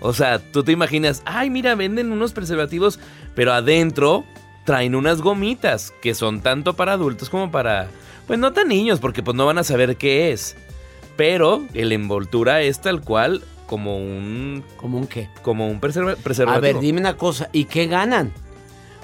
O 0.00 0.12
sea, 0.12 0.38
tú 0.38 0.64
te 0.64 0.72
imaginas, 0.72 1.22
ay, 1.26 1.50
mira, 1.50 1.74
venden 1.74 2.10
unos 2.12 2.32
preservativos, 2.32 2.98
pero 3.34 3.52
adentro 3.52 4.24
traen 4.64 4.94
unas 4.94 5.20
gomitas 5.20 5.92
que 6.02 6.14
son 6.14 6.40
tanto 6.40 6.74
para 6.74 6.92
adultos 6.92 7.28
como 7.30 7.50
para, 7.50 7.88
pues 8.26 8.38
no 8.38 8.52
tan 8.52 8.68
niños, 8.68 8.98
porque 9.00 9.22
pues 9.22 9.36
no 9.36 9.46
van 9.46 9.58
a 9.58 9.64
saber 9.64 9.96
qué 9.96 10.32
es. 10.32 10.56
Pero 11.16 11.66
la 11.74 11.94
envoltura 11.94 12.62
es 12.62 12.80
tal 12.80 13.02
cual 13.02 13.42
como 13.66 13.98
un 13.98 14.64
¿Cómo 14.78 14.98
un 14.98 15.06
qué? 15.06 15.28
como 15.42 15.68
un 15.68 15.80
preserva- 15.80 16.16
preservativo. 16.16 16.56
A 16.56 16.60
ver, 16.60 16.80
dime 16.80 17.00
una 17.00 17.16
cosa, 17.16 17.48
¿y 17.52 17.64
qué 17.66 17.86
ganan? 17.86 18.32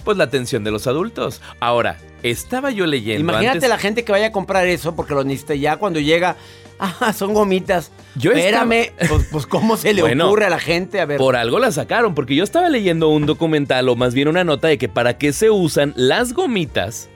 Pues 0.04 0.16
la 0.16 0.24
atención 0.24 0.64
de 0.64 0.70
los 0.70 0.86
adultos. 0.86 1.42
Ahora, 1.60 1.98
estaba 2.22 2.70
yo 2.70 2.86
leyendo 2.86 3.20
Imagínate 3.20 3.56
antes- 3.58 3.68
la 3.68 3.78
gente 3.78 4.04
que 4.04 4.12
vaya 4.12 4.28
a 4.28 4.32
comprar 4.32 4.66
eso 4.66 4.94
porque 4.96 5.14
lo 5.14 5.24
necesita 5.24 5.54
ya 5.56 5.76
cuando 5.76 6.00
llega. 6.00 6.36
Ah, 6.78 7.12
son 7.16 7.32
gomitas. 7.34 7.90
Yo 8.16 8.32
estaba- 8.32 8.74
Espérame, 8.74 8.92
pues, 9.08 9.28
pues, 9.30 9.46
¿cómo 9.46 9.76
se 9.76 9.92
le 9.94 10.02
Bueno, 10.02 10.26
ocurre 10.26 10.46
a 10.46 10.50
la 10.50 10.58
gente? 10.58 11.00
A 11.00 11.06
ver. 11.06 11.18
Por 11.18 11.36
algo 11.36 11.58
la 11.58 11.70
sacaron, 11.72 12.14
porque 12.14 12.34
yo 12.34 12.44
estaba 12.44 12.68
leyendo 12.68 13.08
un 13.08 13.26
documental 13.26 13.88
o 13.88 13.96
más 13.96 14.14
bien 14.14 14.28
una 14.28 14.44
nota 14.44 14.68
de 14.68 14.78
que 14.78 14.88
para 14.88 15.18
qué 15.18 15.32
se 15.32 15.50
usan 15.50 15.92
las 15.96 16.32
gomitas 16.32 17.08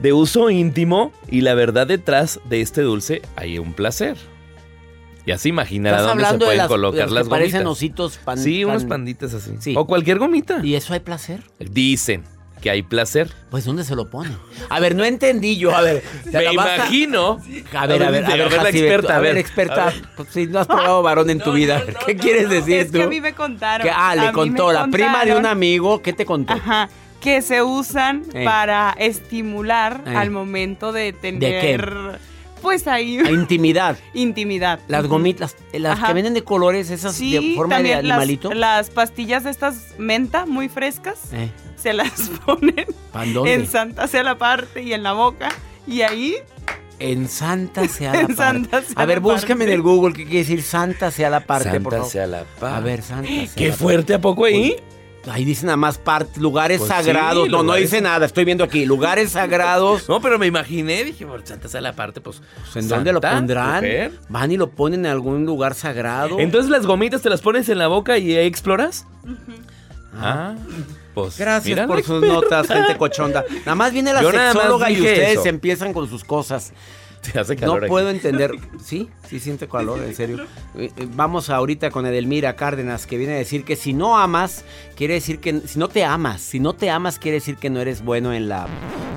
de 0.00 0.12
uso 0.12 0.48
íntimo 0.50 1.12
y 1.28 1.40
la 1.42 1.54
verdad 1.54 1.86
detrás 1.86 2.40
de 2.48 2.60
este 2.60 2.82
dulce 2.82 3.22
hay 3.36 3.58
un 3.58 3.72
placer. 3.74 4.16
Ya 5.26 5.36
se 5.36 5.50
imaginará 5.50 6.00
dónde 6.00 6.24
se 6.24 6.32
de 6.32 6.38
pueden 6.38 6.56
las, 6.58 6.68
de 6.68 6.72
colocar 6.74 6.98
las 7.00 7.10
las 7.12 7.24
que 7.24 7.28
gomitas. 7.28 7.50
parecen 7.52 7.66
ositos 7.66 8.16
pan- 8.24 8.38
sí, 8.38 8.64
unos 8.64 8.82
pan- 8.84 8.88
panditas 8.88 9.34
así. 9.34 9.52
Sí. 9.60 9.74
O 9.76 9.86
cualquier 9.86 10.18
gomita. 10.18 10.60
¿Y 10.64 10.74
eso 10.74 10.94
hay 10.94 11.00
placer? 11.00 11.42
Dicen 11.58 12.24
que 12.60 12.70
hay 12.70 12.82
placer. 12.82 13.30
Pues 13.50 13.64
¿dónde 13.64 13.84
se 13.84 13.94
lo 13.96 14.10
pone? 14.10 14.30
A 14.68 14.80
ver, 14.80 14.94
no 14.94 15.04
entendí 15.04 15.56
yo. 15.56 15.74
A 15.74 15.80
ver, 15.82 16.02
te 16.24 16.30
Me 16.38 16.46
a- 16.48 16.52
imagino. 16.52 17.40
A 17.74 17.86
ver, 17.86 18.02
a 18.02 18.10
ver, 18.10 18.24
a 18.24 18.28
ver, 18.36 18.52
la 18.52 18.62
Jacibe, 18.62 18.86
experta, 18.88 19.16
a 19.16 19.20
ver, 19.20 19.36
experta. 19.38 19.92
Pues, 20.16 20.28
si 20.30 20.46
no 20.46 20.58
has 20.60 20.66
probado 20.66 21.02
varón 21.02 21.30
en 21.30 21.38
tu 21.40 21.52
vida, 21.52 21.82
¿qué 22.06 22.16
quieres 22.16 22.48
decir 22.50 22.76
Es 22.80 22.86
tú? 22.92 22.98
que 22.98 23.02
a 23.04 23.08
mí 23.08 23.20
me 23.20 23.32
contaron. 23.34 23.86
Que- 23.86 23.90
ah, 23.90 24.10
a 24.10 24.16
le 24.16 24.32
contó 24.32 24.72
la 24.72 24.86
prima 24.88 25.24
de 25.24 25.34
un 25.36 25.46
amigo. 25.46 26.02
¿Qué 26.02 26.12
te 26.12 26.24
contó? 26.26 26.52
Ajá. 26.52 26.88
Que 27.20 27.42
se 27.42 27.62
usan 27.62 28.22
Eh. 28.32 28.44
para 28.44 28.94
estimular 28.98 30.02
Eh. 30.06 30.14
al 30.16 30.30
momento 30.30 30.92
de 30.92 31.12
qué? 31.12 31.18
tener. 31.20 32.18
Pues 32.62 32.86
ahí. 32.86 33.18
A 33.18 33.30
intimidad. 33.30 33.96
Intimidad. 34.14 34.80
Las 34.88 35.06
gomitas, 35.06 35.56
las 35.72 35.98
Ajá. 35.98 36.08
que 36.08 36.12
venden 36.14 36.34
de 36.34 36.42
colores, 36.44 36.90
esas 36.90 37.14
Sí, 37.14 37.32
de 37.32 37.54
forma 37.56 37.78
de 37.78 37.88
las, 37.90 37.98
animalito. 38.00 38.52
las 38.52 38.90
pastillas 38.90 39.44
de 39.44 39.50
estas 39.50 39.94
menta 39.98 40.46
muy 40.46 40.68
frescas 40.68 41.18
Eh, 41.32 41.50
se 41.76 41.92
las 41.92 42.10
ponen 42.46 42.86
¿Pan 43.12 43.32
dónde? 43.32 43.54
en 43.54 43.66
Santa 43.66 44.04
hacia 44.04 44.22
la 44.22 44.36
parte 44.38 44.82
y 44.82 44.92
en 44.92 45.02
la 45.02 45.12
boca. 45.12 45.48
Y 45.86 46.02
ahí 46.02 46.36
En 46.98 47.28
Santa 47.28 47.86
sea 47.88 48.12
la 48.12 48.20
En 48.20 48.26
parte. 48.28 48.36
Santa 48.42 48.82
sea 48.82 48.94
a 48.96 49.06
ver, 49.06 49.20
búscame 49.20 49.64
en 49.64 49.70
parte. 49.70 49.74
el 49.74 49.82
Google 49.82 50.12
qué 50.14 50.24
quiere 50.24 50.38
decir 50.40 50.62
Santa 50.62 51.10
sea 51.10 51.30
la 51.30 51.40
parte, 51.40 51.70
Santa 51.70 51.80
por 51.82 51.92
favor. 51.94 52.10
sea 52.10 52.26
la 52.26 52.44
paz. 52.60 52.74
A 52.74 52.80
ver, 52.80 53.02
Santa 53.02 53.28
sea 53.28 53.48
Qué 53.56 53.68
la 53.68 53.74
fuerte, 53.74 54.14
¿a 54.14 54.20
poco 54.20 54.44
ahí? 54.44 54.70
parte. 54.72 54.97
Ahí 55.26 55.44
dice 55.44 55.66
nada 55.66 55.76
más 55.76 55.98
parte, 55.98 56.40
lugares 56.40 56.78
Pues 56.78 56.88
sagrados. 56.90 57.44
sí, 57.46 57.50
no, 57.50 57.62
no 57.62 57.74
dice 57.74 58.00
nada, 58.00 58.24
estoy 58.24 58.44
viendo 58.44 58.64
aquí. 58.64 58.86
Lugares 58.86 59.32
sagrados. 59.32 60.08
No, 60.08 60.20
pero 60.20 60.38
me 60.38 60.46
imaginé, 60.46 61.04
dije, 61.04 61.26
por 61.26 61.44
Santa 61.46 61.68
sea 61.68 61.80
la 61.80 61.92
parte, 61.92 62.20
pues. 62.20 62.40
Pues, 62.72 62.76
¿En 62.84 62.88
dónde 62.88 63.12
lo 63.12 63.20
pondrán? 63.20 63.84
Van 64.28 64.52
y 64.52 64.56
lo 64.56 64.70
ponen 64.70 65.04
en 65.04 65.10
algún 65.12 65.44
lugar 65.44 65.74
sagrado. 65.74 66.38
Entonces 66.38 66.70
las 66.70 66.86
gomitas 66.86 67.20
te 67.20 67.28
las 67.30 67.40
pones 67.42 67.68
en 67.68 67.78
la 67.78 67.88
boca 67.88 68.16
y 68.16 68.36
ahí 68.36 68.46
exploras. 68.46 69.06
Ah, 70.14 70.54
pues. 71.14 71.36
Gracias 71.38 71.86
por 71.86 72.02
sus 72.02 72.22
experta. 72.22 72.34
notas, 72.34 72.66
gente 72.68 72.96
cochonda. 72.96 73.44
Nada 73.60 73.74
más 73.74 73.92
viene 73.92 74.12
la 74.12 74.22
Yo 74.22 74.30
sexóloga 74.30 74.90
y 74.90 74.94
ustedes 74.98 75.38
eso. 75.40 75.48
empiezan 75.48 75.92
con 75.92 76.08
sus 76.08 76.24
cosas. 76.24 76.72
Te 77.32 77.38
hace 77.38 77.56
calor 77.56 77.78
No 77.80 77.84
aquí. 77.84 77.88
puedo 77.90 78.10
entender. 78.10 78.52
Sí, 78.84 79.08
sí 79.28 79.40
siente 79.40 79.68
calor, 79.68 80.02
en 80.02 80.14
serio. 80.14 80.46
Eh, 80.76 80.90
eh, 80.96 81.08
Vamos 81.14 81.50
ahorita 81.50 81.90
con 81.90 82.06
Edelmira 82.06 82.54
Cárdenas, 82.56 83.06
que 83.06 83.16
viene 83.18 83.34
a 83.34 83.36
decir 83.38 83.64
que 83.64 83.74
si 83.76 83.92
no 83.92 84.16
amas, 84.18 84.64
quiere 84.96 85.14
decir 85.14 85.40
que. 85.40 85.60
Si 85.66 85.78
no 85.78 85.88
te 85.88 86.04
amas, 86.04 86.40
si 86.40 86.60
no 86.60 86.74
te 86.74 86.90
amas, 86.90 87.18
quiere 87.18 87.36
decir 87.36 87.56
que 87.56 87.70
no 87.70 87.80
eres 87.80 88.02
bueno 88.04 88.32
en 88.32 88.48
la 88.48 88.66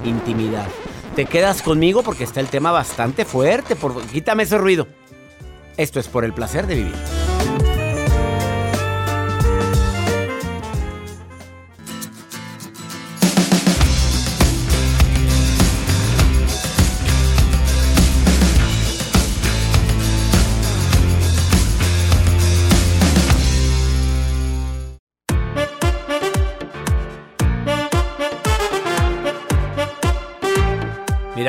intimidad. 0.04 0.68
Te 1.16 1.26
quedas 1.26 1.62
conmigo 1.62 2.04
porque 2.04 2.24
está 2.24 2.40
el 2.40 2.48
tema 2.48 2.72
bastante 2.72 3.26
fuerte. 3.26 3.76
Por, 3.76 4.02
quítame 4.08 4.44
ese 4.44 4.58
ruido. 4.58 4.88
Esto 5.78 6.00
es 6.00 6.08
por 6.08 6.24
el 6.26 6.34
placer 6.34 6.68
de 6.68 6.76
vivir. 6.76 7.31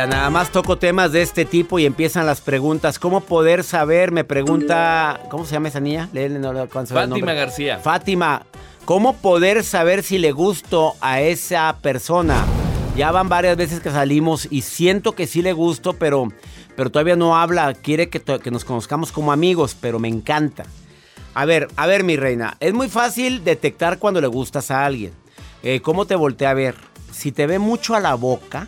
Mira, 0.02 0.16
nada 0.16 0.30
más 0.30 0.50
toco 0.50 0.78
temas 0.78 1.12
de 1.12 1.22
este 1.22 1.44
tipo 1.44 1.78
y 1.78 1.86
empiezan 1.86 2.26
las 2.26 2.40
preguntas. 2.40 2.98
¿Cómo 2.98 3.20
poder 3.20 3.62
saber? 3.62 4.10
Me 4.10 4.24
pregunta. 4.24 5.20
¿Cómo 5.30 5.44
se 5.44 5.52
llama 5.52 5.68
esa 5.68 5.78
niña? 5.78 6.08
Léele, 6.12 6.40
no 6.40 6.52
le 6.52 6.66
Fátima. 6.66 7.34
García. 7.34 7.78
Fátima, 7.78 8.44
¿cómo 8.84 9.14
poder 9.14 9.62
saber 9.62 10.02
si 10.02 10.18
le 10.18 10.32
gusto 10.32 10.94
a 11.00 11.20
esa 11.20 11.76
persona? 11.82 12.44
Ya 12.96 13.12
van 13.12 13.28
varias 13.28 13.56
veces 13.56 13.78
que 13.78 13.92
salimos 13.92 14.48
y 14.50 14.62
siento 14.62 15.12
que 15.12 15.28
sí 15.28 15.40
le 15.40 15.52
gusto, 15.52 15.92
pero, 15.92 16.26
pero 16.74 16.90
todavía 16.90 17.14
no 17.14 17.36
habla. 17.36 17.72
Quiere 17.72 18.08
que 18.08 18.50
nos 18.50 18.64
conozcamos 18.64 19.12
como 19.12 19.30
amigos, 19.30 19.76
pero 19.80 20.00
me 20.00 20.08
encanta. 20.08 20.64
A 21.32 21.44
ver, 21.44 21.68
a 21.76 21.86
ver, 21.86 22.02
mi 22.02 22.16
reina. 22.16 22.56
Es 22.58 22.74
muy 22.74 22.88
fácil 22.88 23.44
detectar 23.44 24.00
cuando 24.00 24.20
le 24.20 24.26
gustas 24.26 24.72
a 24.72 24.84
alguien. 24.84 25.12
Eh, 25.62 25.80
¿Cómo 25.80 26.06
te 26.06 26.16
voltea 26.16 26.50
a 26.50 26.54
ver? 26.54 26.74
Si 27.12 27.30
te 27.30 27.46
ve 27.46 27.60
mucho 27.60 27.94
a 27.94 28.00
la 28.00 28.14
boca, 28.14 28.66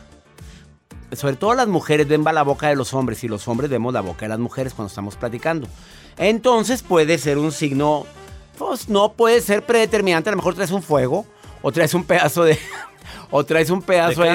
sobre 1.12 1.36
todo 1.36 1.54
las 1.54 1.68
mujeres 1.68 2.08
ven 2.08 2.24
la 2.24 2.42
boca 2.42 2.68
de 2.68 2.76
los 2.76 2.94
hombres 2.94 3.22
y 3.24 3.28
los 3.28 3.46
hombres 3.48 3.70
vemos 3.70 3.92
la 3.92 4.00
boca 4.00 4.24
de 4.26 4.28
las 4.30 4.38
mujeres 4.38 4.74
cuando 4.74 4.88
estamos 4.88 5.16
platicando. 5.16 5.68
Entonces 6.16 6.82
puede 6.82 7.18
ser 7.18 7.38
un 7.38 7.52
signo, 7.52 8.06
pues 8.58 8.88
no 8.88 9.12
puede 9.12 9.40
ser 9.40 9.64
predeterminante. 9.64 10.28
A 10.30 10.32
lo 10.32 10.36
mejor 10.36 10.54
traes 10.54 10.70
un 10.70 10.82
fuego 10.82 11.26
o 11.62 11.72
traes 11.72 11.94
un 11.94 12.04
pedazo 12.04 12.44
de... 12.44 12.58
O 13.30 13.44
traes 13.44 13.68
un 13.68 13.82
pedazo 13.82 14.22
¿De 14.22 14.28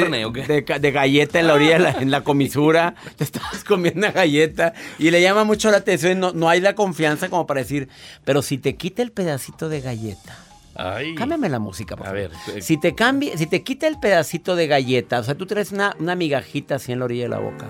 carne 0.63 0.91
galleta 0.91 1.39
en 1.39 1.47
la 1.47 1.53
orilla, 1.53 1.79
la- 1.79 1.91
en 1.91 2.11
la 2.11 2.21
comisura. 2.23 2.95
Te 3.15 3.23
estabas 3.23 3.63
comiendo 3.63 3.99
una 3.99 4.11
galleta 4.11 4.73
y 4.97 5.09
le 5.09 5.21
llama 5.21 5.43
mucho 5.45 5.71
la 5.71 5.77
atención. 5.77 6.19
No, 6.19 6.33
no 6.33 6.49
hay 6.49 6.59
la 6.59 6.75
confianza 6.75 7.29
como 7.29 7.47
para 7.47 7.61
decir, 7.61 7.87
pero 8.25 8.41
si 8.41 8.57
te 8.57 8.75
quita 8.75 9.01
el 9.01 9.11
pedacito 9.11 9.69
de 9.69 9.81
galleta. 9.81 10.37
Ay. 10.81 11.13
Cámbiame 11.15 11.49
la 11.49 11.59
música, 11.59 11.95
por 11.97 12.07
A 12.07 12.09
favor. 12.11 12.29
ver, 12.29 12.31
eh. 12.55 12.61
Si 12.61 12.77
te 12.77 12.95
cambia, 12.95 13.37
si 13.37 13.47
te 13.47 13.63
quita 13.63 13.87
el 13.87 13.99
pedacito 13.99 14.55
de 14.55 14.67
galleta, 14.67 15.19
o 15.19 15.23
sea, 15.23 15.35
tú 15.35 15.45
traes 15.45 15.71
una, 15.71 15.95
una 15.99 16.15
migajita 16.15 16.75
así 16.75 16.91
en 16.93 16.99
la 16.99 17.05
orilla 17.05 17.23
de 17.23 17.29
la 17.29 17.39
boca 17.39 17.65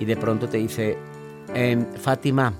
y 0.00 0.04
de 0.04 0.16
pronto 0.16 0.48
te 0.48 0.58
dice, 0.58 0.98
em, 1.54 1.86
Fátima, 1.94 2.52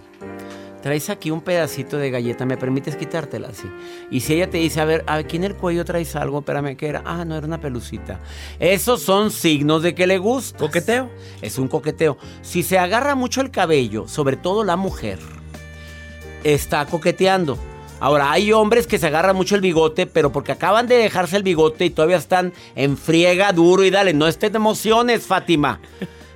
traes 0.80 1.08
aquí 1.10 1.30
un 1.30 1.40
pedacito 1.40 1.96
de 1.96 2.10
galleta, 2.10 2.44
¿me 2.46 2.56
permites 2.56 2.94
quitártela 2.94 3.48
así? 3.48 3.66
Y 4.10 4.20
si 4.20 4.34
ella 4.34 4.48
te 4.50 4.58
dice, 4.58 4.80
a 4.80 4.84
ver, 4.84 5.02
aquí 5.06 5.36
en 5.38 5.44
el 5.44 5.54
cuello 5.56 5.84
traes 5.84 6.14
algo, 6.14 6.40
espérame, 6.40 6.76
¿qué 6.76 6.88
era? 6.88 7.02
Ah, 7.06 7.24
no, 7.24 7.36
era 7.36 7.46
una 7.46 7.58
pelucita. 7.60 8.20
Esos 8.60 9.02
son 9.02 9.30
signos 9.30 9.82
de 9.82 9.94
que 9.94 10.06
le 10.06 10.18
gusta. 10.18 10.58
¿Coqueteo? 10.58 11.10
Es 11.42 11.58
un 11.58 11.68
coqueteo. 11.68 12.18
Si 12.42 12.62
se 12.62 12.78
agarra 12.78 13.14
mucho 13.14 13.40
el 13.40 13.50
cabello, 13.50 14.06
sobre 14.06 14.36
todo 14.36 14.62
la 14.62 14.76
mujer, 14.76 15.18
está 16.44 16.84
coqueteando. 16.86 17.58
Ahora, 18.04 18.32
hay 18.32 18.52
hombres 18.52 18.86
que 18.86 18.98
se 18.98 19.06
agarran 19.06 19.34
mucho 19.34 19.54
el 19.54 19.62
bigote, 19.62 20.04
pero 20.04 20.30
porque 20.30 20.52
acaban 20.52 20.86
de 20.86 20.96
dejarse 20.96 21.38
el 21.38 21.42
bigote 21.42 21.86
y 21.86 21.90
todavía 21.90 22.18
están 22.18 22.52
en 22.76 22.98
friega 22.98 23.50
duro 23.54 23.82
y 23.82 23.88
dale, 23.88 24.12
no 24.12 24.28
estés 24.28 24.52
de 24.52 24.58
emociones, 24.58 25.26
Fátima. 25.26 25.80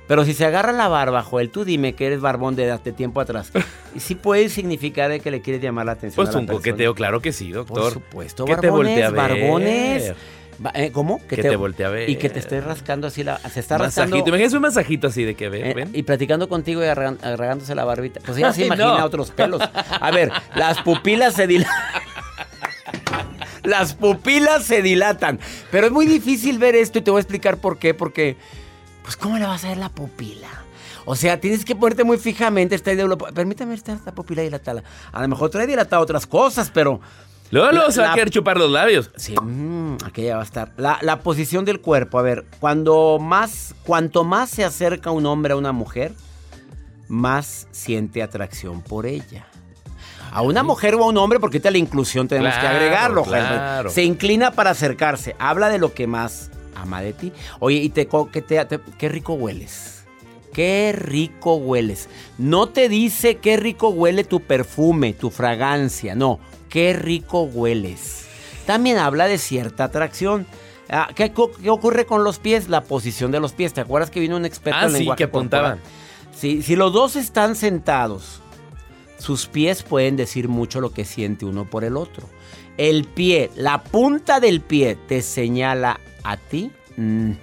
Pero 0.07 0.25
si 0.25 0.33
se 0.33 0.45
agarra 0.45 0.71
la 0.71 0.87
barba, 0.87 1.21
Joel, 1.21 1.51
tú 1.51 1.65
dime 1.65 1.93
que 1.93 2.07
eres 2.07 2.21
barbón 2.21 2.55
de 2.55 2.71
hace 2.71 2.91
tiempo 2.91 3.21
atrás. 3.21 3.51
Y 3.95 3.99
sí 3.99 4.15
puede 4.15 4.49
significar 4.49 5.11
de 5.11 5.19
que 5.19 5.29
le 5.29 5.41
quieres 5.41 5.61
llamar 5.61 5.85
la 5.85 5.91
atención. 5.91 6.25
Pues 6.25 6.29
a 6.29 6.31
la 6.31 6.39
un 6.39 6.47
persona. 6.47 6.59
coqueteo, 6.59 6.95
claro 6.95 7.21
que 7.21 7.31
sí, 7.31 7.51
doctor. 7.51 7.83
Por 7.83 7.93
supuesto, 7.93 8.45
barbones. 8.47 10.13
Eh, 10.73 10.91
¿Cómo? 10.91 11.25
Que 11.27 11.37
te 11.37 11.55
voltee 11.55 11.85
a 11.85 11.89
ver. 11.89 12.09
Y 12.09 12.17
que 12.17 12.29
te 12.29 12.39
estés 12.39 12.63
rascando 12.63 13.07
así 13.07 13.23
la... 13.23 13.37
Se 13.49 13.59
está 13.61 13.77
rascando... 13.77 14.11
Masajito. 14.17 14.29
Imagínate 14.29 14.55
un 14.57 14.61
masajito 14.61 15.07
así 15.07 15.23
de 15.23 15.35
que 15.35 15.47
ve, 15.49 15.71
Eh, 15.71 15.73
ven. 15.73 15.89
y 15.93 16.03
platicando 16.03 16.49
contigo 16.49 16.83
y 16.83 16.87
agarrándose 16.87 17.75
la 17.75 17.85
barbita. 17.85 18.19
Pues 18.25 18.37
ella 18.37 18.51
se 18.53 18.65
imagina 18.65 18.97
no. 18.97 19.05
otros 19.05 19.31
pelos. 19.31 19.61
A 19.73 20.11
ver, 20.11 20.31
las 20.55 20.81
pupilas 20.81 21.33
se 21.35 21.47
dilatan. 21.47 21.73
Las 23.63 23.93
pupilas 23.93 24.63
se 24.63 24.81
dilatan. 24.81 25.39
Pero 25.71 25.87
es 25.87 25.91
muy 25.93 26.05
difícil 26.05 26.57
ver 26.57 26.75
esto 26.75 26.99
y 26.99 27.01
te 27.01 27.11
voy 27.11 27.19
a 27.19 27.21
explicar 27.21 27.57
por 27.57 27.77
qué. 27.77 27.93
Porque, 27.93 28.37
pues, 29.03 29.15
¿cómo 29.17 29.37
le 29.37 29.45
vas 29.45 29.63
a 29.65 29.69
ver 29.69 29.77
la 29.77 29.89
pupila? 29.89 30.47
O 31.05 31.15
sea, 31.15 31.39
tienes 31.39 31.65
que 31.65 31.75
ponerte 31.75 32.03
muy 32.03 32.17
fijamente. 32.17 32.75
Esta 32.75 32.93
idea, 32.93 33.05
permítame 33.33 33.73
esta, 33.75 33.93
esta 33.93 34.11
pupila 34.13 34.41
dilatada. 34.41 34.83
A 35.11 35.21
lo 35.21 35.27
mejor 35.27 35.49
trae 35.49 35.67
dilatada 35.67 36.01
otras 36.01 36.25
cosas, 36.25 36.71
pero... 36.73 36.99
Luego, 37.51 37.71
luego 37.71 37.87
La- 37.87 37.93
se 37.93 38.01
va 38.01 38.11
a 38.11 38.15
querer 38.15 38.29
chupar 38.29 38.57
los 38.57 38.69
labios. 38.71 39.09
Sí, 39.15 39.35
mm, 39.39 39.97
aquella 40.05 40.35
va 40.35 40.41
a 40.41 40.45
estar. 40.45 40.71
La, 40.77 40.99
la 41.01 41.19
posición 41.21 41.65
del 41.65 41.79
cuerpo, 41.81 42.19
a 42.19 42.21
ver, 42.21 42.45
cuando 42.59 43.17
más, 43.19 43.73
cuanto 43.83 44.23
más 44.23 44.49
se 44.49 44.63
acerca 44.63 45.11
un 45.11 45.25
hombre 45.25 45.53
a 45.53 45.55
una 45.57 45.71
mujer, 45.71 46.13
más 47.07 47.67
siente 47.71 48.21
atracción 48.21 48.81
por 48.81 49.05
ella. 49.05 49.47
A 50.31 50.43
una 50.43 50.61
mujer 50.61 50.93
o 50.93 51.03
a 51.03 51.07
un 51.07 51.17
hombre, 51.17 51.39
porque 51.39 51.57
ahorita 51.57 51.71
la 51.71 51.79
inclusión 51.79 52.27
tenemos 52.27 52.53
que 52.53 52.67
agregarlo. 52.67 53.23
Claro. 53.23 53.89
Se 53.89 54.03
inclina 54.03 54.51
para 54.51 54.69
acercarse. 54.69 55.35
Habla 55.39 55.69
de 55.69 55.79
lo 55.79 55.93
que 55.95 56.05
más 56.05 56.51
ama 56.75 57.01
de 57.01 57.13
ti. 57.13 57.33
Oye, 57.59 57.77
y 57.77 57.89
te, 57.89 58.07
que 58.31 58.41
te- 58.43 58.63
te- 58.65 58.79
qué 58.99 59.09
rico 59.09 59.33
hueles. 59.33 60.03
Qué 60.53 60.93
rico 60.95 61.55
hueles. 61.55 62.09
No 62.37 62.69
te 62.69 62.89
dice 62.89 63.37
qué 63.37 63.57
rico 63.57 63.89
huele 63.89 64.23
tu 64.23 64.39
perfume, 64.41 65.13
tu 65.13 65.31
fragancia. 65.31 66.13
No, 66.13 66.39
qué 66.69 66.93
rico 66.93 67.43
hueles. 67.43 68.25
También 68.65 68.97
habla 68.97 69.27
de 69.27 69.37
cierta 69.37 69.85
atracción. 69.85 70.45
Ah, 70.89 71.09
¿qué, 71.15 71.31
ocurre 71.69 72.05
con 72.05 72.23
los 72.23 72.39
pies? 72.39 72.69
La 72.69 72.81
posición 72.81 73.31
de 73.31 73.39
los 73.39 73.53
pies. 73.53 73.73
¿Te 73.73 73.81
acuerdas 73.81 74.09
que 74.09 74.19
vino 74.19 74.37
un 74.37 74.45
experto 74.45 74.79
Ah, 74.81 74.85
en 74.85 74.91
sí, 74.91 74.97
lenguaje 74.99 75.29
que? 75.29 75.77
Sí, 76.35 76.61
si 76.61 76.75
los 76.75 76.93
dos 76.93 77.15
están 77.15 77.55
sentados, 77.55 78.41
sus 79.17 79.47
pies 79.47 79.83
pueden 79.83 80.15
decir 80.15 80.47
mucho 80.47 80.81
lo 80.81 80.91
que 80.91 81.05
siente 81.05 81.45
uno 81.45 81.69
por 81.69 81.83
el 81.83 81.97
otro. 81.97 82.27
El 82.77 83.03
pie, 83.03 83.51
la 83.55 83.83
punta 83.83 84.39
del 84.39 84.61
pie 84.61 84.97
te 85.07 85.21
señala 85.21 85.99
a 86.23 86.37
ti. 86.37 86.71
Mm. 86.95 87.33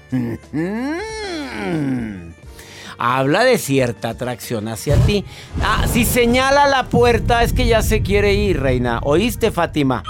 Habla 2.98 3.44
de 3.44 3.58
cierta 3.58 4.10
atracción 4.10 4.68
hacia 4.68 4.96
ti. 4.96 5.24
Ah, 5.62 5.86
si 5.92 6.04
señala 6.04 6.66
la 6.68 6.84
puerta 6.84 7.42
es 7.42 7.52
que 7.52 7.66
ya 7.66 7.82
se 7.82 8.02
quiere 8.02 8.34
ir, 8.34 8.60
reina. 8.60 9.00
¿Oíste, 9.02 9.50
Fátima? 9.50 10.02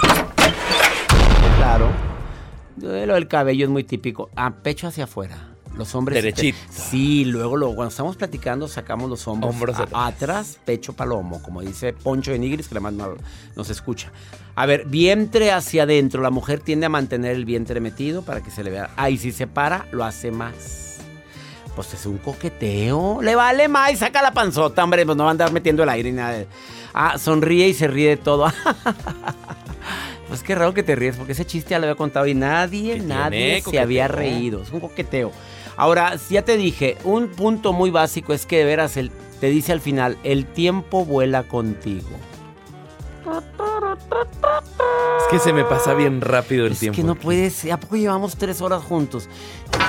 Claro. 1.56 1.90
Lo 2.80 2.88
del 2.90 3.28
cabello 3.28 3.64
es 3.64 3.70
muy 3.70 3.84
típico. 3.84 4.30
Ah, 4.36 4.52
pecho 4.62 4.86
hacia 4.86 5.04
afuera. 5.04 5.36
Los 5.76 5.94
hombres. 5.94 6.22
Derechito. 6.22 6.56
Sí, 6.70 7.24
luego 7.26 7.56
lo, 7.58 7.74
cuando 7.74 7.90
estamos 7.90 8.16
platicando 8.16 8.66
sacamos 8.66 9.10
los 9.10 9.26
hombros, 9.28 9.52
Hombros 9.52 9.76
a- 9.92 10.06
atrás. 10.06 10.58
pecho 10.64 10.94
palomo, 10.94 11.42
como 11.42 11.60
dice 11.60 11.92
Poncho 11.92 12.30
de 12.30 12.38
Nigris, 12.38 12.68
que 12.68 12.74
además 12.74 12.94
no- 12.94 13.16
nos 13.56 13.68
escucha. 13.68 14.10
A 14.54 14.64
ver, 14.64 14.86
vientre 14.86 15.52
hacia 15.52 15.82
adentro. 15.82 16.22
La 16.22 16.30
mujer 16.30 16.60
tiende 16.60 16.86
a 16.86 16.88
mantener 16.88 17.32
el 17.34 17.44
vientre 17.44 17.80
metido 17.80 18.22
para 18.22 18.42
que 18.42 18.50
se 18.50 18.64
le 18.64 18.70
vea. 18.70 18.90
Ah, 18.96 19.10
y 19.10 19.18
si 19.18 19.32
se 19.32 19.46
para, 19.46 19.84
lo 19.92 20.04
hace 20.04 20.30
más. 20.30 20.85
Pues 21.76 21.92
es 21.94 22.06
un 22.06 22.18
coqueteo. 22.18 23.20
Le 23.22 23.34
vale 23.36 23.68
más 23.68 23.92
y 23.92 23.96
saca 23.96 24.22
la 24.22 24.32
panzota, 24.32 24.82
hombre. 24.82 25.04
Pues 25.06 25.16
no 25.16 25.24
va 25.24 25.30
a 25.30 25.32
andar 25.32 25.52
metiendo 25.52 25.82
el 25.84 25.88
aire 25.90 26.10
ni 26.10 26.16
nada. 26.16 26.32
de- 26.38 26.46
Ah, 26.94 27.18
sonríe 27.18 27.68
y 27.68 27.74
se 27.74 27.86
ríe 27.86 28.08
de 28.08 28.16
todo. 28.16 28.46
pues 30.28 30.42
qué 30.42 30.54
raro 30.54 30.72
que 30.74 30.82
te 30.82 30.96
ríes, 30.96 31.16
porque 31.16 31.32
ese 31.32 31.44
chiste 31.44 31.70
ya 31.70 31.78
lo 31.78 31.84
había 31.84 31.94
contado 31.94 32.26
y 32.26 32.34
nadie, 32.34 32.94
¿Qué 32.94 33.02
nadie 33.02 33.62
se 33.62 33.78
había 33.78 34.08
reído. 34.08 34.62
Es 34.62 34.70
un 34.72 34.80
coqueteo. 34.80 35.30
Ahora, 35.76 36.16
ya 36.30 36.42
te 36.42 36.56
dije, 36.56 36.96
un 37.04 37.28
punto 37.28 37.72
muy 37.74 37.90
básico 37.90 38.32
es 38.32 38.46
que 38.46 38.58
de 38.58 38.64
veras 38.64 38.96
el, 38.96 39.10
te 39.40 39.48
dice 39.50 39.72
al 39.72 39.80
final, 39.82 40.16
el 40.24 40.46
tiempo 40.46 41.04
vuela 41.04 41.42
contigo. 41.42 42.08
Es 45.18 45.26
que 45.30 45.38
se 45.38 45.52
me 45.52 45.64
pasa 45.64 45.94
bien 45.94 46.20
rápido 46.20 46.66
el 46.66 46.72
es 46.72 46.78
tiempo. 46.80 46.96
que 46.96 47.02
no 47.02 47.12
aquí. 47.12 47.22
puede 47.22 47.50
ser. 47.50 47.72
¿A 47.72 47.80
poco 47.80 47.96
llevamos 47.96 48.36
tres 48.36 48.60
horas 48.60 48.82
juntos? 48.82 49.28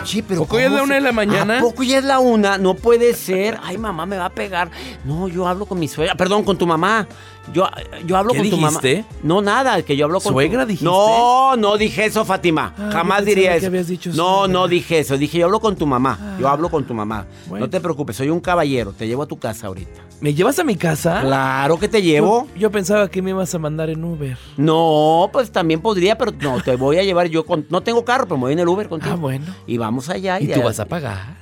Sí, 0.04 0.22
pero. 0.22 0.42
¿Poco 0.42 0.58
ya 0.60 0.66
es 0.66 0.70
¿cómo 0.72 0.78
la 0.78 0.84
una 0.84 0.96
de 0.96 1.02
la 1.02 1.12
mañana? 1.12 1.58
¿A 1.60 1.62
poco 1.62 1.84
ya 1.84 1.98
es 2.00 2.04
la 2.04 2.20
una? 2.20 2.58
No 2.58 2.74
puede 2.74 3.14
ser. 3.14 3.60
Ay, 3.64 3.78
mamá 3.78 4.06
me 4.06 4.18
va 4.18 4.26
a 4.26 4.30
pegar. 4.30 4.72
No, 5.04 5.28
yo 5.28 5.48
hablo 5.48 5.66
con 5.66 5.80
mi 5.80 5.88
suegra. 5.88 6.16
Perdón, 6.16 6.44
con 6.44 6.58
tu 6.58 6.66
mamá. 6.66 7.08
Yo, 7.54 7.66
yo 8.06 8.18
hablo 8.18 8.34
¿Qué 8.34 8.40
con 8.40 8.50
tu 8.50 8.58
mamá. 8.58 8.80
dijiste? 8.82 9.06
No, 9.24 9.42
nada, 9.42 9.82
que 9.82 9.96
yo 9.96 10.06
hablo 10.06 10.20
con 10.20 10.32
tu- 10.34 10.36
¿Suegra 10.36 10.66
dijiste? 10.66 10.86
No, 10.86 11.56
no 11.56 11.78
dije 11.78 12.06
eso, 12.06 12.26
Fátima. 12.26 12.74
Ah, 12.78 12.90
Jamás 12.92 13.24
diría 13.26 13.52
que 13.52 13.58
eso. 13.58 13.68
habías 13.68 13.88
dicho 13.88 14.10
no, 14.12 14.40
suegra. 14.40 14.48
no 14.54 14.68
dije 14.68 15.00
eso. 15.00 15.18
Dije, 15.18 15.38
yo 15.40 15.46
hablo 15.46 15.60
con 15.62 15.76
tu 15.76 15.86
mamá. 15.88 16.36
Yo 16.40 16.50
hablo 16.50 16.70
con 16.70 16.84
tu 16.86 16.94
mamá. 16.94 17.26
Bueno. 17.48 17.66
No 17.66 17.70
te 17.70 17.80
preocupes, 17.80 18.18
soy 18.18 18.30
un 18.30 18.40
caballero. 18.42 18.92
Te 18.92 19.08
llevo 19.08 19.24
a 19.24 19.28
tu 19.28 19.40
casa 19.40 19.68
ahorita. 19.68 20.02
¿Me 20.20 20.34
llevas 20.34 20.58
a 20.60 20.64
mi 20.64 20.76
casa? 20.76 21.22
Claro 21.22 21.78
que 21.80 21.88
te 21.88 22.02
llevo. 22.02 22.48
Yo, 22.56 22.60
yo 22.62 22.72
pensaba 22.72 23.08
que 23.08 23.22
me 23.22 23.30
ibas 23.30 23.54
a 23.56 23.60
mandar 23.60 23.90
en 23.90 24.04
Uber. 24.04 24.38
No, 24.58 25.30
pues 25.32 25.52
también 25.52 25.80
podría, 25.80 26.18
pero 26.18 26.32
no, 26.42 26.62
te 26.62 26.76
voy 26.76 26.98
a 26.98 27.04
llevar 27.04 27.28
yo 27.28 27.46
con... 27.46 27.66
No 27.70 27.82
tengo 27.82 28.04
carro, 28.04 28.26
pero 28.26 28.38
me 28.38 28.42
voy 28.42 28.54
en 28.54 28.60
el 28.60 28.68
Uber 28.68 28.90
contigo. 28.90 29.14
Ah, 29.14 29.18
bueno. 29.18 29.46
Y 29.68 29.78
vamos 29.78 30.10
allá. 30.10 30.40
¿Y 30.40 30.48
de- 30.48 30.56
tú 30.56 30.64
vas 30.64 30.80
a 30.80 30.86
pagar? 30.86 31.38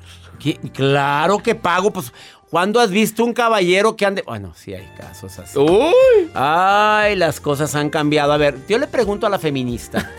¿Qué? 0.45 0.57
Claro 0.73 1.39
que 1.39 1.55
pago, 1.55 1.91
pues... 1.91 2.13
¿Cuándo 2.51 2.79
has 2.79 2.91
visto 2.91 3.25
un 3.25 3.33
caballero 3.33 3.95
que 3.97 4.05
ande...? 4.05 4.21
Bueno, 4.21 4.53
sí 4.55 4.73
hay 4.73 4.87
casos 4.95 5.39
así. 5.39 5.57
¡Uy! 5.59 6.29
Ay, 6.35 7.15
las 7.15 7.39
cosas 7.41 7.73
han 7.75 7.89
cambiado. 7.89 8.31
A 8.31 8.37
ver, 8.37 8.55
yo 8.69 8.77
le 8.77 8.85
pregunto 8.87 9.25
a 9.27 9.29
la 9.29 9.39
feminista. 9.39 10.09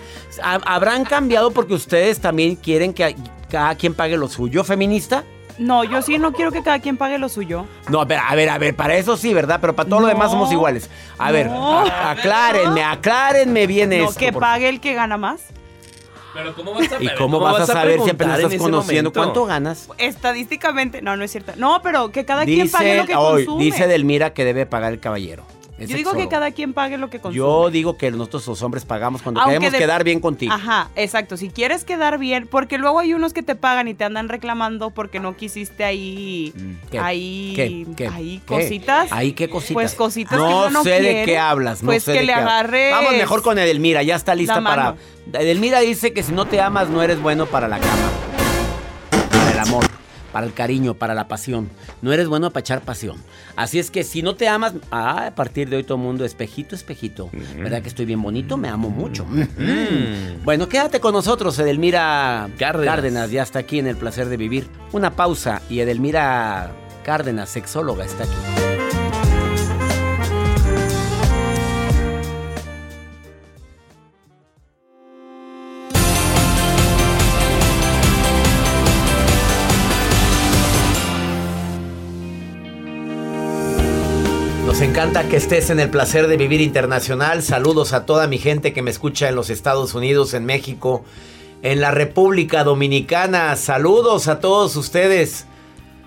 ¿ha- 0.43 0.61
¿Habrán 0.67 1.05
cambiado 1.05 1.53
porque 1.53 1.73
ustedes 1.75 2.21
también 2.21 2.57
quieren 2.57 2.93
que 2.93 3.15
cada 3.49 3.75
quien 3.77 3.95
pague 3.95 4.17
lo 4.19 4.29
suyo, 4.29 4.65
feminista? 4.65 5.23
No, 5.59 5.85
yo 5.85 6.03
sí 6.03 6.19
no 6.19 6.33
quiero 6.33 6.51
que 6.53 6.63
cada 6.63 6.81
quien 6.81 6.99
pague 6.99 7.17
lo 7.17 7.31
suyo. 7.31 7.65
No, 7.89 8.03
a 8.03 8.05
ver, 8.05 8.19
a 8.19 8.35
ver, 8.35 8.51
a 8.51 8.59
ver, 8.59 8.77
para 8.77 8.97
eso 8.97 9.17
sí, 9.17 9.33
¿verdad? 9.33 9.59
Pero 9.61 9.75
para 9.75 9.89
todo 9.89 10.01
lo 10.01 10.07
demás 10.09 10.31
somos 10.33 10.53
iguales. 10.53 10.91
A 11.17 11.31
ver, 11.31 11.47
No. 11.47 11.79
a- 11.79 12.11
aclárenme, 12.11 12.83
aclárenme 12.85 13.67
bien 13.67 13.89
No, 13.91 13.95
esto. 14.09 14.19
que 14.19 14.33
por- 14.33 14.43
pague 14.43 14.69
el 14.69 14.81
que 14.81 14.93
gana 14.93 15.17
más. 15.17 15.41
Pero 16.37 16.55
¿cómo 16.55 16.75
vas 16.75 16.93
a 16.93 17.03
¿Y 17.03 17.09
cómo, 17.15 17.41
vas, 17.41 17.61
a 17.63 17.67
saber 17.67 18.01
si 18.03 18.11
apenas 18.11 18.39
estás 18.39 18.59
conociendo? 18.59 19.11
momento? 19.11 19.13
¿Cuánto 19.13 19.47
ganas? 19.47 19.89
Estadísticamente, 19.97 21.01
no, 21.01 21.17
no 21.17 21.25
es 21.25 21.31
cierto. 21.31 21.53
No, 21.57 21.81
pero 21.83 22.13
que 22.13 22.27
cada 22.27 22.45
quien 22.45 22.71
pague 22.71 22.99
lo 22.99 23.07
que 23.07 23.17
hoy, 23.17 23.47
consume. 23.47 23.65
dice 23.65 23.87
Delmira 23.87 24.35
que 24.35 24.45
debe 24.45 24.67
pagar 24.67 24.93
el 24.93 25.01
caballero. 25.01 25.45
Es 25.79 25.91
Yo 25.91 25.97
digo 25.97 26.13
que 26.15 26.27
cada 26.29 26.53
quien 26.53 26.73
pague 26.73 26.97
lo 26.97 27.11
que 27.11 27.19
consume. 27.21 27.37
Yo 27.37 27.69
digo 27.71 27.99
que 27.99 28.11
nosotros 28.11 28.47
los 28.47 28.63
hombres 28.63 28.87
pagamos 28.87 29.21
cuando 29.21 29.41
Aunque 29.41 29.57
queremos 29.57 29.73
de- 29.73 29.79
quedar 29.79 30.05
bien 30.05 30.21
contigo. 30.21 30.53
Ajá, 30.55 30.89
exacto. 30.97 31.37
Si 31.37 31.51
quieres 31.51 31.85
quedar 31.85 32.17
bien, 32.19 32.49
porque 32.51 32.79
luego 32.79 32.99
hay 33.01 33.13
unos 33.13 33.35
que 33.35 33.43
te 33.43 33.57
pagan 33.57 33.87
y 33.87 33.93
te 33.95 34.05
andan 34.05 34.31
reclamando 34.31 34.89
porque 34.91 35.21
no 35.21 35.37
quisiste 35.37 35.85
ahí, 35.85 36.53
Mm, 36.57 36.73
¿Qué? 36.91 36.99
ahí, 36.99 37.53
¿Qué? 37.55 37.87
¿Qué? 37.95 38.09
ahí 38.09 38.39
¿Qué? 38.47 38.55
cositas. 38.55 39.13
¿Ahí 39.13 39.33
qué 39.33 39.51
cositas? 39.51 39.75
Pues 39.75 39.95
cositas 39.95 40.39
no 40.39 40.47
que 40.49 40.55
uno 40.55 40.71
no 40.71 40.83
sé 40.83 41.01
de 41.03 41.25
qué 41.27 41.37
hablas. 41.39 41.83
No 41.83 41.89
pues 41.89 42.05
sé 42.05 42.13
que 42.15 42.21
de 42.21 42.27
le 42.27 42.33
Vamos 42.91 43.13
mejor 43.13 43.43
con 43.43 43.59
Edelmira, 43.59 44.03
ya 44.03 44.17
está 44.17 44.35
lista 44.35 44.63
para... 44.63 44.95
Edelmira 45.33 45.81
dice 45.81 46.13
que 46.15 46.23
si 46.23 46.33
no 46.33 46.47
te 46.47 46.61
amas 46.61 46.89
no 46.89 47.03
eres 47.03 47.21
bueno 47.21 47.45
para 47.47 47.69
la 47.69 47.79
cama. 47.79 48.11
Para 49.31 49.51
el 49.53 49.59
amor, 49.59 49.85
para 50.37 50.47
el 50.47 50.53
cariño, 50.53 50.93
para 50.93 51.15
la 51.15 51.29
pasión. 51.29 51.71
No 52.03 52.13
eres 52.13 52.29
bueno 52.29 52.51
para 52.51 52.61
echar 52.61 52.83
pasión. 52.83 53.17
Así 53.57 53.79
es 53.79 53.91
que 53.91 54.05
si 54.05 54.21
no 54.21 54.37
te 54.37 54.49
amas, 54.49 54.75
ah, 54.91 55.29
a 55.29 55.35
partir 55.35 55.71
de 55.71 55.77
hoy 55.77 55.83
todo 55.83 55.97
mundo, 55.97 56.27
espejito, 56.27 56.75
espejito. 56.75 57.31
¿Verdad 57.57 57.81
que 57.81 57.89
estoy 57.89 58.05
bien 58.05 58.21
bonito? 58.21 58.59
Me 58.59 58.69
amo 58.69 58.91
mucho. 58.91 59.25
Mm. 59.25 60.45
Bueno, 60.45 60.69
quédate 60.69 61.01
con 61.01 61.15
nosotros, 61.15 61.59
Edelmira 61.59 62.51
Cárdenas. 62.59 62.95
Cárdenas. 62.95 63.31
Ya 63.31 63.45
está 63.45 63.61
aquí 63.61 63.79
en 63.79 63.87
el 63.87 63.97
placer 63.97 64.29
de 64.29 64.37
vivir. 64.37 64.69
Una 64.93 65.17
pausa 65.17 65.63
y 65.71 65.81
Edelmira 65.81 66.71
Cárdenas, 67.03 67.49
sexóloga, 67.49 68.05
está 68.05 68.25
aquí. 68.25 68.66
Nos 84.77 84.87
encanta 84.87 85.27
que 85.27 85.39
estés 85.39 85.71
en 85.71 85.81
el 85.81 85.89
placer 85.89 86.27
de 86.27 86.37
vivir 86.37 86.61
internacional. 86.61 87.43
Saludos 87.43 87.95
a 87.95 88.05
toda 88.05 88.27
mi 88.27 88.37
gente 88.37 88.75
que 88.75 88.83
me 88.83 88.91
escucha 88.91 89.27
en 89.27 89.35
los 89.35 89.49
Estados 89.49 89.95
Unidos, 89.95 90.35
en 90.35 90.45
México, 90.45 91.03
en 91.63 91.81
la 91.81 91.93
República 91.93 92.63
Dominicana. 92.63 93.57
Saludos 93.57 94.29
a 94.29 94.39
todos 94.39 94.77
ustedes. 94.77 95.47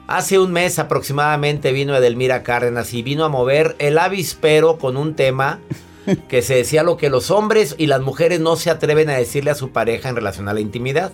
Hace 0.06 0.38
un 0.38 0.52
mes 0.52 0.78
aproximadamente 0.78 1.72
vino 1.72 1.96
Edelmira 1.96 2.44
Cárdenas 2.44 2.94
y 2.94 3.02
vino 3.02 3.26
a 3.26 3.30
mover 3.30 3.76
el 3.80 3.98
avispero 3.98 4.78
con 4.78 4.98
un 4.98 5.16
tema 5.16 5.60
que 6.30 6.44
se 6.44 6.54
decía 6.54 6.84
lo 6.84 6.96
que 6.96 7.10
los 7.10 7.32
hombres 7.32 7.74
y 7.80 7.88
las 7.88 8.02
mujeres 8.02 8.40
no 8.40 8.56
se 8.56 8.70
atreven 8.70 9.10
a 9.10 9.18
decirle 9.18 9.50
a 9.50 9.56
su 9.56 9.72
pareja 9.72 10.10
en 10.10 10.16
relación 10.16 10.48
a 10.48 10.54
la 10.54 10.60
intimidad. 10.60 11.12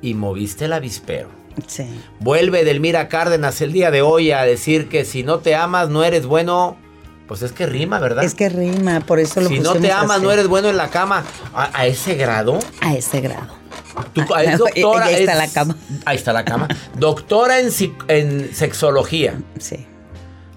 Y 0.00 0.14
moviste 0.14 0.64
el 0.64 0.72
avispero. 0.72 1.43
Sí. 1.66 1.86
Vuelve 2.20 2.60
Edelmira 2.60 3.08
Cárdenas 3.08 3.60
el 3.60 3.72
día 3.72 3.90
de 3.90 4.02
hoy 4.02 4.30
a 4.32 4.42
decir 4.42 4.88
que 4.88 5.04
si 5.04 5.22
no 5.22 5.38
te 5.38 5.54
amas 5.54 5.88
no 5.88 6.04
eres 6.04 6.26
bueno. 6.26 6.76
Pues 7.28 7.40
es 7.40 7.52
que 7.52 7.64
rima, 7.66 7.98
¿verdad? 8.00 8.22
Es 8.24 8.34
que 8.34 8.50
rima, 8.50 9.00
por 9.00 9.18
eso 9.18 9.40
lo 9.40 9.48
si 9.48 9.58
no 9.60 9.72
te 9.74 9.90
amas 9.90 10.16
así. 10.18 10.24
no 10.24 10.30
eres 10.30 10.46
bueno 10.46 10.68
en 10.68 10.76
la 10.76 10.90
cama. 10.90 11.24
¿A, 11.54 11.70
a 11.78 11.86
ese 11.86 12.16
grado? 12.16 12.58
A 12.82 12.94
ese 12.94 13.20
grado. 13.22 13.48
Tú, 14.12 14.20
es 14.42 14.58
doctora, 14.58 15.06
Ahí 15.06 15.14
está 15.14 15.32
es- 15.32 15.38
la 15.38 15.48
cama. 15.48 15.76
Ahí 16.04 16.16
está 16.16 16.32
la 16.34 16.44
cama. 16.44 16.68
Doctora 16.98 17.60
en, 17.60 17.70
en 18.08 18.54
sexología. 18.54 19.40
Sí. 19.58 19.86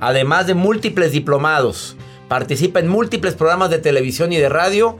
Además 0.02 0.46
de 0.48 0.56
múltiples 0.56 1.12
diplomados. 1.14 1.96
Participa 2.28 2.82
en 2.82 2.90
múltiples 2.90 3.36
programas 3.36 3.70
de 3.70 3.80
televisión 3.80 4.34
y 4.34 4.38
de 4.38 4.50
radio. 4.50 4.98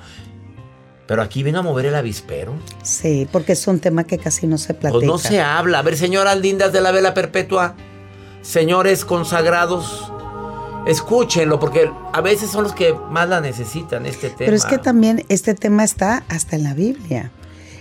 Pero 1.08 1.22
aquí 1.22 1.42
vino 1.42 1.60
a 1.60 1.62
mover 1.62 1.86
el 1.86 1.96
avispero. 1.96 2.54
Sí, 2.84 3.28
porque 3.32 3.54
es 3.54 3.66
un 3.68 3.80
tema 3.80 4.04
que 4.04 4.18
casi 4.18 4.46
no 4.46 4.58
se 4.58 4.74
platica. 4.74 4.92
Pues 4.92 5.08
no 5.08 5.18
se 5.18 5.40
habla. 5.40 5.80
A 5.80 5.82
ver, 5.82 5.98
señoras 5.98 6.38
lindas 6.40 6.74
de 6.74 6.82
la 6.82 6.92
vela 6.92 7.14
perpetua, 7.14 7.76
señores 8.42 9.06
consagrados, 9.06 10.12
escúchenlo, 10.86 11.60
porque 11.60 11.90
a 12.14 12.22
veces 12.22 12.52
son 12.52 12.64
los 12.64 12.74
que 12.74 12.94
más 13.10 13.30
la 13.30 13.40
necesitan, 13.40 14.06
este 14.06 14.28
tema. 14.28 14.40
Pero 14.40 14.56
es 14.56 14.66
que 14.66 14.78
también 14.78 15.24
este 15.30 15.54
tema 15.56 15.86
está 15.86 16.24
hasta 16.28 16.58
en 16.58 16.64
la 16.64 16.74
Biblia. 16.74 17.32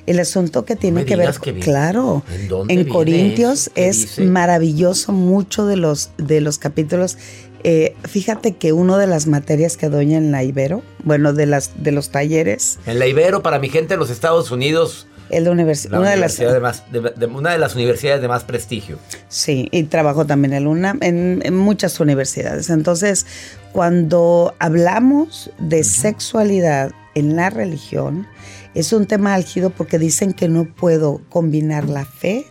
El 0.06 0.20
asunto 0.20 0.64
que 0.64 0.76
tiene 0.76 1.04
que 1.04 1.16
ver, 1.16 1.34
que 1.40 1.58
claro, 1.58 2.22
¿En 2.68 2.88
Corintios 2.88 3.72
es 3.74 4.02
dice? 4.02 4.24
maravilloso 4.24 5.10
mucho 5.10 5.66
de 5.66 5.76
los 5.76 6.10
de 6.16 6.40
los 6.40 6.58
capítulos. 6.58 7.18
Eh, 7.64 7.96
fíjate 8.04 8.52
que 8.56 8.72
una 8.72 8.96
de 8.98 9.06
las 9.06 9.26
materias 9.26 9.76
que 9.76 9.88
doy 9.88 10.14
en 10.14 10.30
la 10.30 10.44
Ibero, 10.44 10.82
bueno, 11.04 11.32
de 11.32 11.46
las 11.46 11.82
de 11.82 11.92
los 11.92 12.10
talleres, 12.10 12.78
En 12.86 12.98
la 12.98 13.06
Ibero, 13.06 13.42
para 13.42 13.58
mi 13.58 13.68
gente 13.68 13.94
en 13.94 14.00
los 14.00 14.10
Estados 14.10 14.50
Unidos, 14.50 15.06
es 15.30 15.42
la 15.42 15.50
una 15.52 15.62
de 16.10 16.16
las 16.16 16.38
universidad 16.38 16.52
de 16.52 16.60
más- 16.60 16.84
de- 16.92 17.00
de- 17.16 17.26
una 17.26 17.50
de 17.50 17.58
las 17.58 17.74
universidades 17.74 18.22
de 18.22 18.28
más 18.28 18.44
prestigio. 18.44 18.98
Sí, 19.28 19.68
y 19.72 19.82
trabajo 19.84 20.24
también 20.26 20.52
en 20.52 20.68
UNAM, 20.68 20.98
en, 21.02 21.40
en 21.44 21.56
muchas 21.56 21.98
universidades. 21.98 22.70
Entonces, 22.70 23.26
cuando 23.72 24.54
hablamos 24.60 25.50
de 25.58 25.82
sexualidad 25.82 26.92
en 27.16 27.34
la 27.34 27.50
religión, 27.50 28.28
es 28.74 28.92
un 28.92 29.06
tema 29.06 29.34
álgido 29.34 29.70
porque 29.70 29.98
dicen 29.98 30.32
que 30.32 30.48
no 30.48 30.64
puedo 30.66 31.20
combinar 31.30 31.88
la 31.88 32.04
fe 32.04 32.46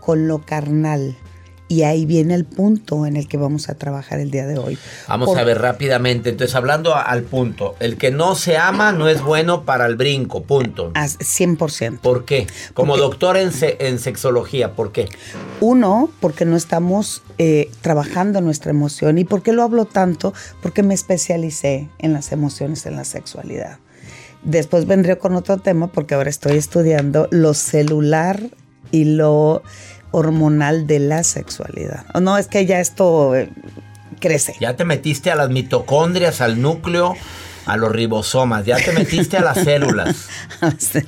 con 0.00 0.28
lo 0.28 0.44
carnal. 0.44 1.16
Y 1.66 1.82
ahí 1.82 2.04
viene 2.04 2.34
el 2.34 2.44
punto 2.44 3.06
en 3.06 3.16
el 3.16 3.26
que 3.26 3.38
vamos 3.38 3.70
a 3.70 3.74
trabajar 3.74 4.20
el 4.20 4.30
día 4.30 4.46
de 4.46 4.58
hoy. 4.58 4.78
Vamos 5.08 5.30
Por- 5.30 5.38
a 5.38 5.44
ver 5.44 5.58
rápidamente. 5.62 6.28
Entonces, 6.28 6.54
hablando 6.54 6.94
al 6.94 7.22
punto, 7.22 7.74
el 7.80 7.96
que 7.96 8.10
no 8.10 8.34
se 8.34 8.58
ama 8.58 8.92
no 8.92 9.08
es 9.08 9.22
bueno 9.22 9.64
para 9.64 9.86
el 9.86 9.96
brinco, 9.96 10.42
punto. 10.42 10.90
As- 10.94 11.18
100%. 11.18 12.00
¿Por 12.00 12.26
qué? 12.26 12.46
Como 12.74 12.92
Porque- 12.92 13.00
doctor 13.02 13.36
en, 13.38 13.50
se- 13.50 13.78
en 13.80 13.98
sexología, 13.98 14.72
¿por 14.74 14.92
qué? 14.92 15.08
Uno, 15.60 16.10
porque 16.20 16.44
no 16.44 16.54
estamos 16.56 17.22
eh, 17.38 17.70
trabajando 17.80 18.40
nuestra 18.42 18.70
emoción. 18.70 19.16
¿Y 19.18 19.24
por 19.24 19.42
qué 19.42 19.52
lo 19.52 19.62
hablo 19.62 19.86
tanto? 19.86 20.34
Porque 20.62 20.82
me 20.82 20.92
especialicé 20.94 21.88
en 21.98 22.12
las 22.12 22.30
emociones, 22.30 22.84
en 22.86 22.94
la 22.96 23.04
sexualidad. 23.04 23.78
Después 24.42 24.86
vendré 24.86 25.16
con 25.16 25.34
otro 25.34 25.56
tema 25.56 25.86
porque 25.86 26.14
ahora 26.14 26.28
estoy 26.28 26.58
estudiando 26.58 27.26
lo 27.30 27.54
celular 27.54 28.40
y 28.90 29.04
lo 29.04 29.62
hormonal 30.14 30.86
de 30.86 31.00
la 31.00 31.24
sexualidad. 31.24 32.06
No, 32.20 32.38
es 32.38 32.46
que 32.46 32.64
ya 32.66 32.80
esto 32.80 33.34
eh, 33.34 33.50
crece. 34.20 34.54
Ya 34.60 34.76
te 34.76 34.84
metiste 34.84 35.30
a 35.30 35.34
las 35.34 35.50
mitocondrias, 35.50 36.40
al 36.40 36.62
núcleo, 36.62 37.14
a 37.66 37.76
los 37.76 37.90
ribosomas, 37.90 38.64
ya 38.64 38.76
te 38.76 38.92
metiste 38.92 39.36
a 39.38 39.42
las 39.42 39.58
células. 39.64 40.28
Sí. 40.78 41.00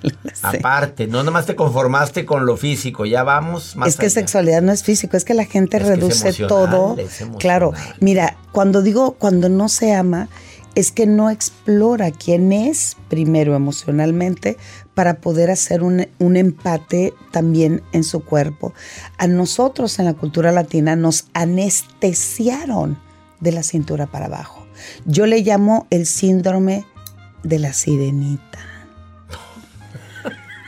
Aparte, 0.43 1.07
no 1.07 1.23
nomás 1.23 1.47
te 1.47 1.55
conformaste 1.55 2.25
con 2.25 2.47
lo 2.47 2.57
físico, 2.57 3.07
ya 3.07 3.23
vamos 3.23 3.77
más 3.77 3.91
es 3.91 3.97
que 3.97 4.07
allá. 4.07 4.15
sexualidad 4.15 4.63
no 4.63 4.73
es 4.73 4.83
físico, 4.83 5.17
es 5.17 5.25
que 5.25 5.35
la 5.35 5.45
gente 5.45 5.77
Es 5.77 5.87
reduce 5.87 6.33
todo. 6.33 6.97
Claro, 7.39 7.73
mira, 8.01 8.37
cuando 8.53 8.83
digo 8.83 9.13
cuando 9.13 9.49
no 9.49 9.69
se 9.69 9.95
ama, 9.95 10.29
es 10.77 10.93
que 10.93 11.07
no 11.07 11.31
explora 11.31 12.13
quién 12.13 12.53
es 12.53 12.97
primero 13.09 13.57
emocionalmente 13.57 14.59
para 14.95 15.21
poder 15.21 15.51
hacer 15.51 15.83
un, 15.83 16.07
un 16.19 16.37
empate 16.37 17.15
también 17.33 17.83
en 17.93 18.05
su 18.05 18.21
cuerpo. 18.21 18.75
A 19.19 19.27
nosotros 19.27 19.99
en 19.99 20.05
la 20.05 20.15
cultura 20.15 20.53
latina 20.53 20.95
nos 20.95 21.27
anestesiaron 21.33 22.99
de 23.41 23.53
la 23.53 23.63
cintura 23.63 24.07
para 24.07 24.27
abajo. 24.27 24.67
Yo 25.07 25.27
le 25.27 25.41
llamo 25.41 25.87
el 25.91 26.07
síndrome 26.07 26.85
de 27.43 27.59
la 27.59 27.73
sirenita. 27.73 28.76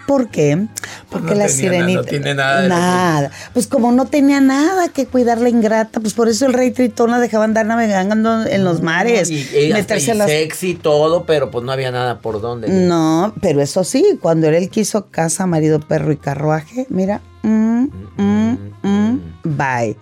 ¿Por 0.09 0.31
qué? 0.31 0.67
Porque 1.11 1.35
no 1.35 1.35
la 1.35 1.47
tenía 1.49 1.49
sirenita. 1.49 2.01
no 2.01 2.05
tiene 2.07 2.35
nada 2.35 2.63
de 2.63 2.69
Nada. 2.71 3.31
Pues 3.53 3.67
como 3.67 3.93
no 3.93 4.07
tenía 4.07 4.41
nada 4.41 4.89
que 4.89 5.05
cuidar 5.05 5.39
la 5.39 5.51
ingrata, 5.51 6.01
pues 6.01 6.15
por 6.15 6.31
eso 6.31 6.47
el 6.47 6.55
rey 6.55 6.71
Tritón 6.71 7.11
la 7.11 7.19
dejaba 7.19 7.45
andar 7.45 7.67
navegando 7.67 8.47
en 8.47 8.65
los 8.65 8.81
mares. 8.81 9.31
Y, 9.31 9.71
meterse 9.71 10.13
y 10.13 10.17
las. 10.17 10.31
sexy 10.31 10.71
y 10.71 10.75
todo, 10.77 11.25
pero 11.25 11.51
pues 11.51 11.63
no 11.63 11.73
había 11.73 11.91
nada 11.91 12.21
por 12.21 12.41
dónde. 12.41 12.71
No, 12.71 13.35
pero 13.43 13.61
eso 13.61 13.85
sí, 13.85 14.19
cuando 14.19 14.49
él 14.49 14.71
quiso 14.71 15.09
casa, 15.11 15.45
marido, 15.45 15.79
perro 15.79 16.11
y 16.11 16.17
carruaje, 16.17 16.87
mira, 16.89 17.21
mm, 17.43 17.85
mm, 18.17 18.59
mm, 18.83 19.21
bye. 19.45 19.95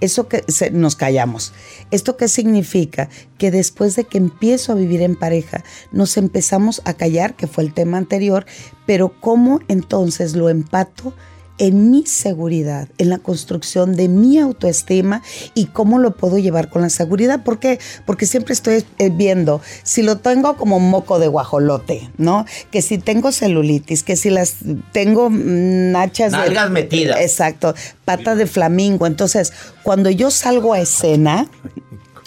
Eso 0.00 0.28
que 0.28 0.44
nos 0.72 0.96
callamos. 0.96 1.52
¿Esto 1.90 2.16
qué 2.16 2.28
significa? 2.28 3.08
Que 3.38 3.50
después 3.50 3.96
de 3.96 4.04
que 4.04 4.18
empiezo 4.18 4.72
a 4.72 4.76
vivir 4.76 5.02
en 5.02 5.16
pareja, 5.16 5.64
nos 5.92 6.16
empezamos 6.16 6.82
a 6.84 6.94
callar, 6.94 7.34
que 7.34 7.46
fue 7.46 7.64
el 7.64 7.72
tema 7.72 7.98
anterior, 7.98 8.46
pero 8.86 9.20
¿cómo 9.20 9.60
entonces 9.68 10.34
lo 10.34 10.48
empato? 10.48 11.14
En 11.58 11.90
mi 11.90 12.04
seguridad, 12.06 12.88
en 12.98 13.08
la 13.08 13.18
construcción 13.18 13.96
de 13.96 14.08
mi 14.08 14.38
autoestima 14.38 15.22
y 15.54 15.66
cómo 15.66 15.98
lo 15.98 16.16
puedo 16.16 16.38
llevar 16.38 16.68
con 16.68 16.82
la 16.82 16.90
seguridad. 16.90 17.42
¿Por 17.44 17.58
qué? 17.58 17.78
Porque 18.04 18.26
siempre 18.26 18.52
estoy 18.52 18.84
eh, 18.98 19.10
viendo 19.10 19.60
si 19.82 20.02
lo 20.02 20.18
tengo 20.18 20.56
como 20.56 20.78
moco 20.80 21.18
de 21.18 21.28
guajolote, 21.28 22.10
¿no? 22.18 22.44
Que 22.70 22.82
si 22.82 22.98
tengo 22.98 23.32
celulitis, 23.32 24.02
que 24.02 24.16
si 24.16 24.30
las 24.30 24.56
tengo 24.92 25.30
mm, 25.30 25.92
nachas 25.92 26.32
de- 26.32 26.38
Nalgas 26.38 26.70
metidas. 26.70 27.20
Exacto, 27.20 27.74
pata 28.04 28.34
de 28.34 28.46
flamingo. 28.46 29.06
Entonces, 29.06 29.52
cuando 29.82 30.10
yo 30.10 30.30
salgo 30.30 30.74
a 30.74 30.80
escena, 30.80 31.48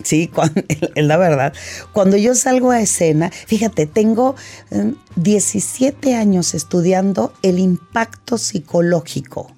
Sí, 0.04 0.28
cuan- 0.28 0.54
es 0.96 1.04
la 1.06 1.18
verdad. 1.18 1.54
Cuando 1.94 2.18
yo 2.18 2.36
salgo 2.36 2.72
a 2.72 2.82
escena, 2.82 3.30
fíjate, 3.32 3.86
tengo 3.86 4.36
eh, 4.72 4.94
17 5.16 6.16
años 6.16 6.54
estudiando 6.54 7.34
el 7.42 7.60
impacto 7.60 8.38
psicológico 8.38 9.52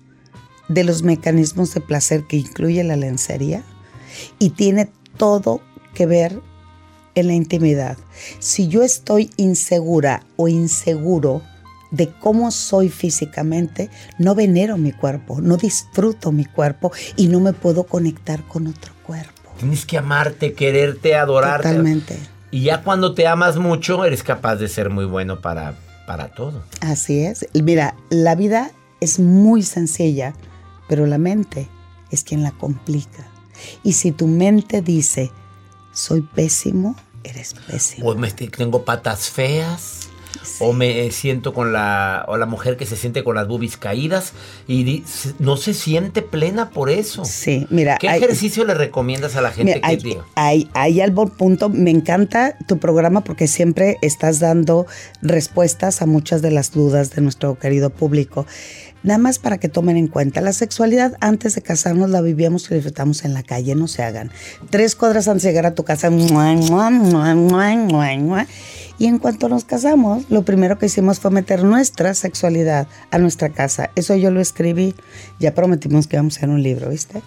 de 0.68 0.84
los 0.84 1.04
mecanismos 1.04 1.74
de 1.74 1.82
placer 1.82 2.24
que 2.28 2.38
incluye 2.38 2.84
la 2.84 2.96
lencería 2.96 3.64
y 4.40 4.52
tiene 4.52 4.90
todo 5.18 5.62
que 5.94 6.06
ver 6.06 6.40
en 7.16 7.28
la 7.28 7.34
intimidad. 7.34 7.98
Si 8.40 8.68
yo 8.70 8.84
estoy 8.84 9.30
insegura 9.36 10.24
o 10.38 10.48
inseguro 10.48 11.42
de 11.92 12.10
cómo 12.10 12.52
soy 12.52 12.88
físicamente, 12.88 13.90
no 14.18 14.34
venero 14.34 14.78
mi 14.78 14.94
cuerpo, 14.94 15.42
no 15.42 15.58
disfruto 15.58 16.32
mi 16.32 16.46
cuerpo 16.46 16.94
y 17.18 17.28
no 17.28 17.42
me 17.42 17.52
puedo 17.52 17.84
conectar 17.84 18.48
con 18.48 18.68
otro 18.68 18.94
cuerpo. 19.06 19.41
Tienes 19.62 19.86
que 19.86 20.00
amarte, 20.00 20.54
quererte, 20.54 21.14
adorarte. 21.14 21.70
Totalmente. 21.70 22.18
Y 22.50 22.64
ya 22.64 22.82
cuando 22.82 23.14
te 23.14 23.28
amas 23.28 23.58
mucho, 23.58 24.04
eres 24.06 24.24
capaz 24.24 24.56
de 24.56 24.68
ser 24.68 24.90
muy 24.90 25.06
bueno 25.06 25.40
para, 25.40 25.76
para 26.08 26.30
todo. 26.30 26.64
Así 26.82 27.24
es. 27.24 27.46
Mira, 27.54 27.96
la 28.10 28.34
vida 28.34 28.72
es 29.02 29.20
muy 29.20 29.62
sencilla, 29.62 30.34
pero 30.90 31.06
la 31.06 31.20
mente 31.20 31.70
es 32.10 32.24
quien 32.24 32.42
la 32.42 32.50
complica. 32.52 33.28
Y 33.84 33.94
si 33.94 34.12
tu 34.12 34.26
mente 34.26 34.82
dice, 34.82 35.32
soy 35.94 36.22
pésimo, 36.22 36.96
eres 37.24 37.54
pésimo. 37.54 38.10
O 38.10 38.16
me, 38.16 38.32
tengo 38.32 38.84
patas 38.84 39.30
feas. 39.30 40.10
O 40.60 40.74
me 40.74 41.10
siento 41.12 41.54
con 41.54 41.74
la, 41.74 42.26
o 42.28 42.38
la 42.38 42.46
mujer 42.46 42.78
que 42.78 42.86
se 42.86 42.96
siente 42.96 43.24
con 43.24 43.36
las 43.36 43.48
boobies 43.48 43.78
caídas 43.78 44.34
y 44.68 44.84
di- 44.84 45.04
no 45.40 45.58
se 45.58 45.74
siente 45.74 46.22
plena 46.22 46.70
por 46.70 46.90
eso. 46.90 47.26
Sí, 47.26 47.68
mira. 47.70 47.98
¿Qué 48.00 48.10
hay- 48.10 48.18
ejercicio 48.22 48.64
le 48.66 48.74
recomiendas 48.74 49.36
a 49.36 49.42
la 49.42 49.52
gente 49.52 49.76
Mira, 49.76 49.82
que 49.82 49.86
hay, 49.88 50.18
hay, 50.36 50.70
hay 50.74 51.02
algo 51.02 51.28
punto. 51.28 51.70
Me 51.70 51.92
encanta 51.92 52.58
tu 52.68 52.78
programa 52.80 53.24
porque 53.24 53.48
siempre 53.48 53.98
estás 54.02 54.40
dando 54.40 54.86
respuestas 55.22 56.02
a 56.02 56.06
muchas 56.06 56.42
de 56.42 56.52
las 56.52 56.72
dudas 56.72 57.12
de 57.12 57.22
nuestro 57.22 57.58
querido 57.58 57.90
público. 57.90 58.46
Nada 59.04 59.18
más 59.18 59.40
para 59.40 59.58
que 59.58 59.68
tomen 59.68 59.98
en 59.98 60.08
cuenta, 60.08 60.42
la 60.42 60.54
sexualidad 60.54 61.18
antes 61.22 61.56
de 61.56 61.62
casarnos 61.62 62.10
la 62.10 62.22
vivíamos 62.22 62.70
y 62.70 62.76
disfrutamos 62.76 63.26
en 63.26 63.34
la 63.34 63.42
calle, 63.42 63.74
no 63.74 63.88
se 63.88 64.04
hagan. 64.04 64.32
Tres 64.70 64.96
cuadras 64.96 65.28
antes 65.28 65.44
de 65.44 65.50
llegar 65.50 65.66
a 65.66 65.74
tu 65.74 65.84
casa, 65.84 66.10
y 69.00 69.08
en 69.08 69.18
cuanto 69.18 69.50
nos 69.50 69.66
casamos, 69.66 70.30
lo 70.30 70.44
primero 70.44 70.78
que 70.78 70.86
hicimos 70.86 71.20
fue 71.20 71.32
meter 71.32 71.64
nuestra 71.64 72.14
sexualidad 72.14 72.88
a 73.10 73.18
nuestra 73.18 73.50
casa. 73.50 73.90
Eso 73.96 74.16
yo 74.16 74.30
lo 74.30 74.40
escribí, 74.40 74.94
ya 75.40 75.56
prometimos 75.56 76.06
que 76.06 76.18
íbamos 76.18 76.36
a 76.36 76.38
hacer 76.38 76.50
un 76.50 76.62
libro, 76.62 76.90
¿viste? 76.90 77.24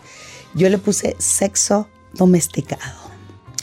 Yo 0.55 0.69
le 0.69 0.79
puse 0.79 1.17
sexo 1.19 1.89
domesticado. 2.13 3.04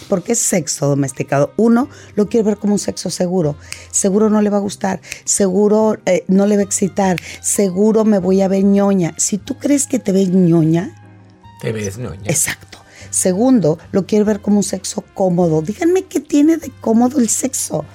¿Por 0.08 0.24
qué 0.24 0.36
sexo 0.36 0.88
domesticado? 0.88 1.54
Uno, 1.58 1.90
lo 2.16 2.28
quiero 2.28 2.46
ver 2.46 2.58
como 2.58 2.74
un 2.74 2.80
sexo 2.80 3.10
seguro. 3.10 3.56
Seguro 3.92 4.30
no 4.30 4.42
le 4.42 4.50
va 4.50 4.58
a 4.58 4.62
gustar, 4.62 5.02
seguro 5.24 5.98
eh, 6.06 6.24
no 6.28 6.46
le 6.46 6.56
va 6.56 6.62
a 6.62 6.66
excitar, 6.66 7.18
seguro 7.42 8.06
me 8.06 8.20
voy 8.20 8.42
a 8.42 8.48
ver 8.48 8.64
ñoña. 8.64 9.14
Si 9.18 9.38
tú 9.38 9.58
crees 9.58 9.88
que 9.88 10.00
te 10.00 10.12
ves 10.12 10.30
ñoña, 10.30 10.96
Te 11.62 11.72
ves, 11.72 11.98
¿no? 11.98 12.14
Ya. 12.16 12.32
exacto. 12.32 12.80
Segundo, 13.12 13.78
lo 13.92 14.06
quiero 14.06 14.26
ver 14.26 14.42
como 14.42 14.58
un 14.58 14.64
sexo 14.64 15.04
cómodo. 15.14 15.62
Díganme 15.62 16.04
qué 16.06 16.20
tiene 16.22 16.58
de 16.58 16.72
cómodo 16.82 17.20
el 17.20 17.30
sexo. 17.30 17.86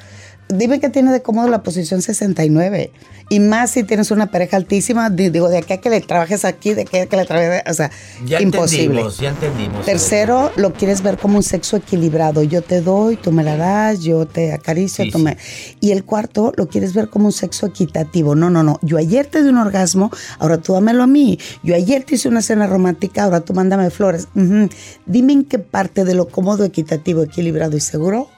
Dime 0.48 0.80
qué 0.80 0.88
tiene 0.88 1.12
de 1.12 1.22
cómodo 1.22 1.48
la 1.48 1.62
posición 1.62 2.02
69. 2.02 2.92
Y 3.28 3.40
más 3.40 3.72
si 3.72 3.82
tienes 3.82 4.12
una 4.12 4.30
pareja 4.30 4.56
altísima, 4.56 5.10
di- 5.10 5.30
digo, 5.30 5.48
de 5.48 5.58
aquí 5.58 5.72
a 5.72 5.80
que 5.80 5.90
le 5.90 6.00
trabajes 6.00 6.44
aquí, 6.44 6.74
de 6.74 6.82
aquí 6.82 6.98
a 6.98 7.06
que 7.06 7.16
le 7.16 7.24
trabajes, 7.24 7.62
o 7.68 7.74
sea, 7.74 7.90
Ya 8.24 8.40
imposible. 8.40 8.84
entendimos, 9.00 9.18
ya 9.18 9.28
entendimos. 9.30 9.84
Tercero, 9.84 10.52
lo 10.54 10.72
quieres 10.72 11.02
ver 11.02 11.18
como 11.18 11.38
un 11.38 11.42
sexo 11.42 11.76
equilibrado. 11.76 12.44
Yo 12.44 12.62
te 12.62 12.80
doy, 12.82 13.16
tú 13.16 13.32
me 13.32 13.42
la 13.42 13.56
das, 13.56 14.00
yo 14.02 14.26
te 14.26 14.52
acaricio, 14.52 15.04
Sí, 15.04 15.10
tú 15.10 15.18
sí. 15.18 15.24
me... 15.24 15.36
Y 15.80 15.90
el 15.90 16.04
cuarto, 16.04 16.52
lo 16.56 16.68
quieres 16.68 16.94
ver 16.94 17.08
como 17.08 17.26
un 17.26 17.32
sexo 17.32 17.66
equitativo. 17.66 18.36
No, 18.36 18.48
no, 18.48 18.62
no. 18.62 18.78
Yo 18.82 18.96
ayer 18.96 19.26
te 19.26 19.42
di 19.42 19.48
un 19.48 19.58
orgasmo, 19.58 20.12
ahora 20.38 20.58
tú 20.58 20.74
dámelo 20.74 21.02
a 21.02 21.08
mí. 21.08 21.36
Yo 21.64 21.74
ayer 21.74 22.04
te 22.04 22.14
hice 22.14 22.28
una 22.28 22.42
cena 22.42 22.68
romántica, 22.68 23.24
ahora 23.24 23.40
tú 23.40 23.54
mándame 23.54 23.90
flores. 23.90 24.28
Ujú. 24.36 24.68
Dime 25.04 25.32
en 25.32 25.44
qué 25.44 25.58
parte 25.58 26.04
de 26.04 26.14
lo 26.14 26.28
cómodo, 26.28 26.64
equitativo, 26.64 27.24
equilibrado 27.24 27.76
y 27.76 27.80
seguro 27.80 28.28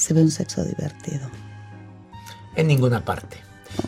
se 0.00 0.14
ve 0.14 0.22
un 0.22 0.30
sexo 0.30 0.64
divertido. 0.64 1.28
En 2.56 2.66
ninguna 2.66 3.04
parte. 3.04 3.36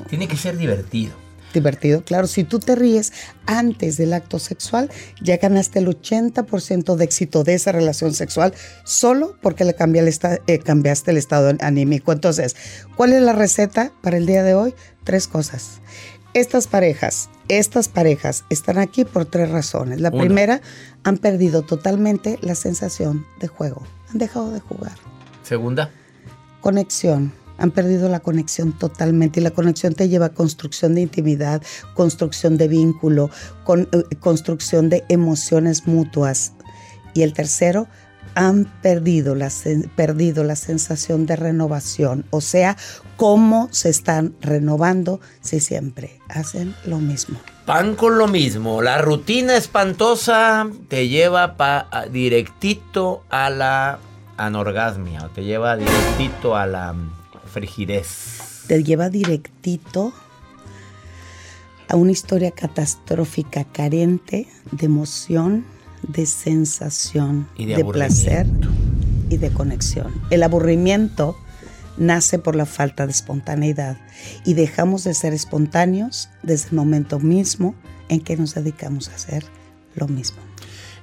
Tiene 0.09 0.29
que 0.29 0.37
ser 0.37 0.57
divertido. 0.57 1.12
Divertido, 1.53 2.03
claro. 2.03 2.27
Si 2.27 2.44
tú 2.44 2.61
te 2.61 2.75
ríes 2.77 3.12
antes 3.44 3.98
del 3.98 4.14
acto 4.14 4.38
sexual, 4.38 4.90
ya 5.20 5.37
ganaste 5.37 5.81
el 5.81 5.87
80% 5.88 6.96
de 6.96 7.05
éxito 7.05 7.44
de 7.44 7.55
esa 7.55 7.72
relación 7.72 8.14
sexual 8.14 8.55
solo 8.85 9.37
porque 9.42 9.64
le 9.64 9.75
cambié 9.75 10.01
el 10.01 10.09
esta- 10.09 10.38
eh, 10.46 10.59
cambiaste 10.61 11.11
el 11.11 11.18
estado 11.18 11.53
anímico. 11.61 12.12
Entonces, 12.12 12.57
¿cuál 12.96 13.12
es 13.12 13.20
la 13.22 13.35
receta 13.35 13.92
para 14.03 14.16
el 14.16 14.25
día 14.25 14.42
de 14.44 14.55
hoy? 14.55 14.75
Tres 15.05 15.29
cosas. 15.29 15.81
Estas 16.33 16.68
parejas, 16.68 17.29
estas 17.48 17.88
parejas 17.88 18.44
están 18.48 18.79
aquí 18.79 19.05
por 19.05 19.27
tres 19.27 19.51
razones. 19.51 20.01
La 20.01 20.09
Una. 20.09 20.20
primera, 20.25 20.62
han 21.05 21.18
perdido 21.18 21.61
totalmente 21.61 22.38
la 22.40 22.55
sensación 22.55 23.27
de 23.40 23.48
juego. 23.48 23.83
Han 24.11 24.16
dejado 24.18 24.51
de 24.53 24.61
jugar 24.61 24.92
Segunda. 25.42 25.90
Conexión. 26.62 27.35
Han 27.59 27.70
perdido 27.70 28.09
la 28.09 28.20
conexión 28.20 28.72
totalmente 28.72 29.38
y 29.38 29.42
la 29.42 29.51
conexión 29.51 29.94
te 29.94 30.09
lleva 30.09 30.27
a 30.27 30.35
construcción 30.35 30.94
de 30.94 31.03
intimidad, 31.03 31.62
construcción 31.94 32.57
de 32.57 32.66
vínculo, 32.68 33.29
eh, 33.68 34.16
construcción 34.18 34.88
de 34.88 35.05
emociones 35.11 35.87
mutuas. 35.87 36.53
Y 37.14 37.22
el 37.22 37.35
tercero, 37.35 37.87
han 38.35 38.64
perdido 38.81 39.35
la, 39.35 39.51
perdido 39.94 40.42
la 40.42 40.57
sensación 40.57 41.27
de 41.27 41.37
renovación, 41.37 42.25
o 42.31 42.40
sea, 42.40 42.79
cómo 43.18 43.68
se 43.72 43.90
están 43.90 44.35
renovando 44.40 45.20
si 45.42 45.61
siempre 45.61 46.18
hacen 46.31 46.75
lo 46.87 46.98
mismo. 46.98 47.38
Pan 47.66 47.94
con 47.94 48.16
lo 48.16 48.27
mismo. 48.29 48.81
La 48.81 48.98
rutina 49.03 49.57
espantosa 49.57 50.66
te 50.88 51.09
lleva 51.09 51.57
pa- 51.59 51.88
directito 52.11 53.22
a 53.29 53.51
la 53.51 53.98
anorgasmia. 54.37 55.25
O 55.25 55.29
te 55.29 55.45
lleva 55.45 55.77
directito 55.77 56.57
a 56.57 56.66
la 56.66 56.95
frigidez. 57.47 58.64
te 58.66 58.83
lleva 58.83 59.09
directito 59.09 60.12
a 61.88 61.97
una 61.97 62.12
historia 62.12 62.51
catastrófica 62.53 63.64
carente 63.64 64.49
de 64.71 64.87
emoción, 64.87 65.64
de 66.03 66.27
sensación, 66.27 67.49
Y 67.57 67.66
de 67.66 67.85
placer 67.85 68.47
y 69.29 69.37
de 69.37 69.51
conexión. 69.53 70.12
El 70.31 70.42
aburrimiento 70.42 71.37
nace 71.97 72.38
por 72.38 72.57
la 72.57 72.66
falta 72.66 73.07
de 73.07 73.12
espontaneidad 73.12 73.99
y 74.45 74.55
dejamos 74.55 75.05
de 75.05 75.14
ser 75.14 75.35
espontáneos 75.35 76.31
desde 76.42 76.71
el 76.71 76.77
momento 76.77 77.21
mismo 77.21 77.75
en 78.09 78.21
que 78.21 78.37
nos 78.37 78.55
dedicamos 78.55 79.09
a 79.09 79.14
hacer 79.14 79.45
lo 79.95 80.09
mismo. 80.09 80.52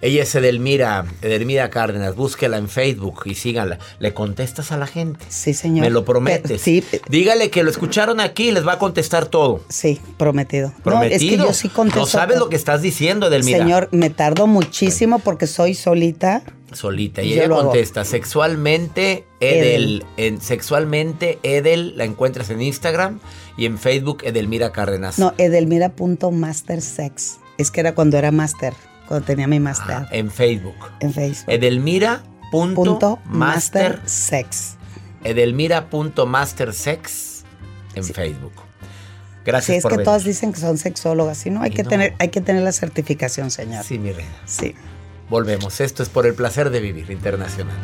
Ella 0.02 0.24
es 0.24 0.34
Edelmira, 0.34 1.06
Edelmira 1.22 1.70
Cárdenas. 1.70 2.16
Búsquela 2.16 2.58
en 2.58 2.70
Facebook 2.70 3.24
y 3.26 3.36
síganla. 3.36 3.80
¿Le 4.00 4.14
contestas 4.14 4.72
a 4.72 4.78
la 4.78 4.88
gente? 4.88 5.26
Sí, 5.30 5.54
señor. 5.54 5.86
Me 5.86 5.90
lo 5.90 6.06
prometes. 6.06 6.42
Pero- 6.44 6.60
sí, 6.60 6.84
Dígale 7.10 7.50
que 7.50 7.64
lo 7.64 7.70
escucharon 7.70 8.20
aquí 8.20 8.50
y 8.50 8.52
les 8.52 8.66
va 8.66 8.74
a 8.74 8.80
contestar 8.80 9.26
todo. 9.26 9.62
sí, 9.70 10.00
prometido. 10.18 10.74
Prometido. 10.84 11.10
No, 11.10 11.16
es 11.16 11.22
que 11.22 11.38
yo 11.38 11.54
sí 11.54 11.70
contesto. 11.70 12.00
No 12.00 12.06
sabes 12.06 12.40
lo 12.40 12.50
que 12.50 12.56
estás 12.56 12.82
diciendo, 12.82 13.28
Edelmira. 13.28 13.58
Señor, 13.60 13.90
me 13.92 14.10
tardo 14.10 14.48
muchísimo 14.48 15.20
porque 15.20 15.48
soy 15.48 15.74
solita. 15.74 16.44
Solita. 16.72 17.22
Y 17.24 17.34
ella 17.34 17.46
hago. 17.46 17.64
contesta, 17.64 18.06
sexualmente 18.06 19.26
Edel. 19.40 20.06
En, 20.18 20.40
sexualmente 20.40 21.40
Edel 21.44 21.98
la 21.98 22.04
encuentras 22.06 22.50
en 22.52 22.62
Instagram 22.62 23.20
y 23.58 23.66
en 23.66 23.78
Facebook 23.80 24.20
Edelmira 24.24 24.72
Cárdenas. 24.72 25.18
No, 25.20 25.34
edelmira.mastersex. 25.38 27.38
Es 27.58 27.72
que 27.72 27.80
era 27.82 27.94
cuando 27.96 28.18
era 28.18 28.32
master, 28.32 28.74
cuando 29.10 29.26
tenía 29.26 29.48
mi 29.48 29.60
master 29.60 29.96
Ah, 29.98 30.08
en 30.12 30.32
Facebook. 30.32 30.76
en 31.02 31.14
Facebook. 31.14 31.52
Edelmira.master. 31.52 32.30
Punto 32.76 33.20
mastersex. 33.26 34.78
Edelmira.mastersex 35.24 37.44
en 37.96 38.04
Facebook. 38.04 38.54
Gracias 39.46 39.66
Sí, 39.66 39.74
es 39.78 39.82
por 39.84 39.92
que 39.92 39.98
venir. 39.98 40.06
todas 40.06 40.24
dicen 40.24 40.54
que 40.54 40.60
son 40.60 40.78
sexólogas, 40.78 41.38
¿sí? 41.40 41.50
no? 41.50 41.62
Hay 41.64 41.72
Y 41.72 41.74
que 41.74 41.84
no. 41.84 41.90
tener, 41.90 42.14
hay 42.20 42.30
que 42.30 42.42
tener 42.42 42.62
la 42.64 42.72
certificación, 42.72 43.50
señor. 43.52 43.84
Sí, 43.84 43.98
mi 43.98 44.12
reina. 44.12 44.30
Sí. 44.46 44.76
Volvemos. 45.30 45.82
Esto 45.82 46.04
es 46.04 46.10
por 46.10 46.26
el 46.28 46.36
placer 46.36 46.70
de 46.70 46.80
vivir 46.80 47.10
internacional. 47.10 47.76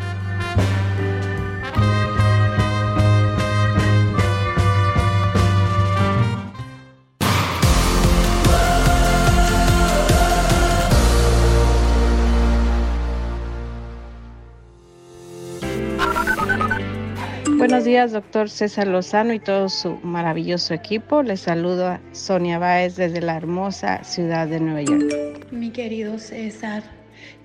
Buenos 17.76 17.88
días, 17.88 18.12
doctor 18.14 18.50
César 18.50 18.88
Lozano 18.88 19.34
y 19.34 19.40
todo 19.40 19.68
su 19.68 19.98
maravilloso 20.02 20.74
equipo. 20.74 21.22
Les 21.24 21.42
saludo 21.42 21.88
a 21.88 22.00
Sonia 22.14 22.58
Báez 22.58 22.96
desde 22.96 23.20
la 23.20 23.36
hermosa 23.36 24.02
ciudad 24.06 24.48
de 24.48 24.62
Nueva 24.62 24.82
York. 24.82 25.48
Mi 25.52 25.72
querido 25.72 26.18
César, 26.18 26.84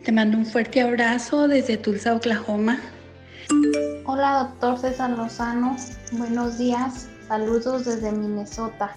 te 0.05 0.13
mando 0.13 0.39
un 0.39 0.47
fuerte 0.47 0.83
abrazo 0.83 1.49
desde 1.49 1.77
Tulsa, 1.79 2.15
Oklahoma. 2.15 2.79
Hola, 4.05 4.49
doctor 4.49 4.79
César 4.79 5.11
Lozano. 5.11 5.77
Buenos 6.13 6.59
días. 6.59 7.09
Saludos 7.27 7.87
desde 7.87 8.13
Minnesota. 8.13 8.95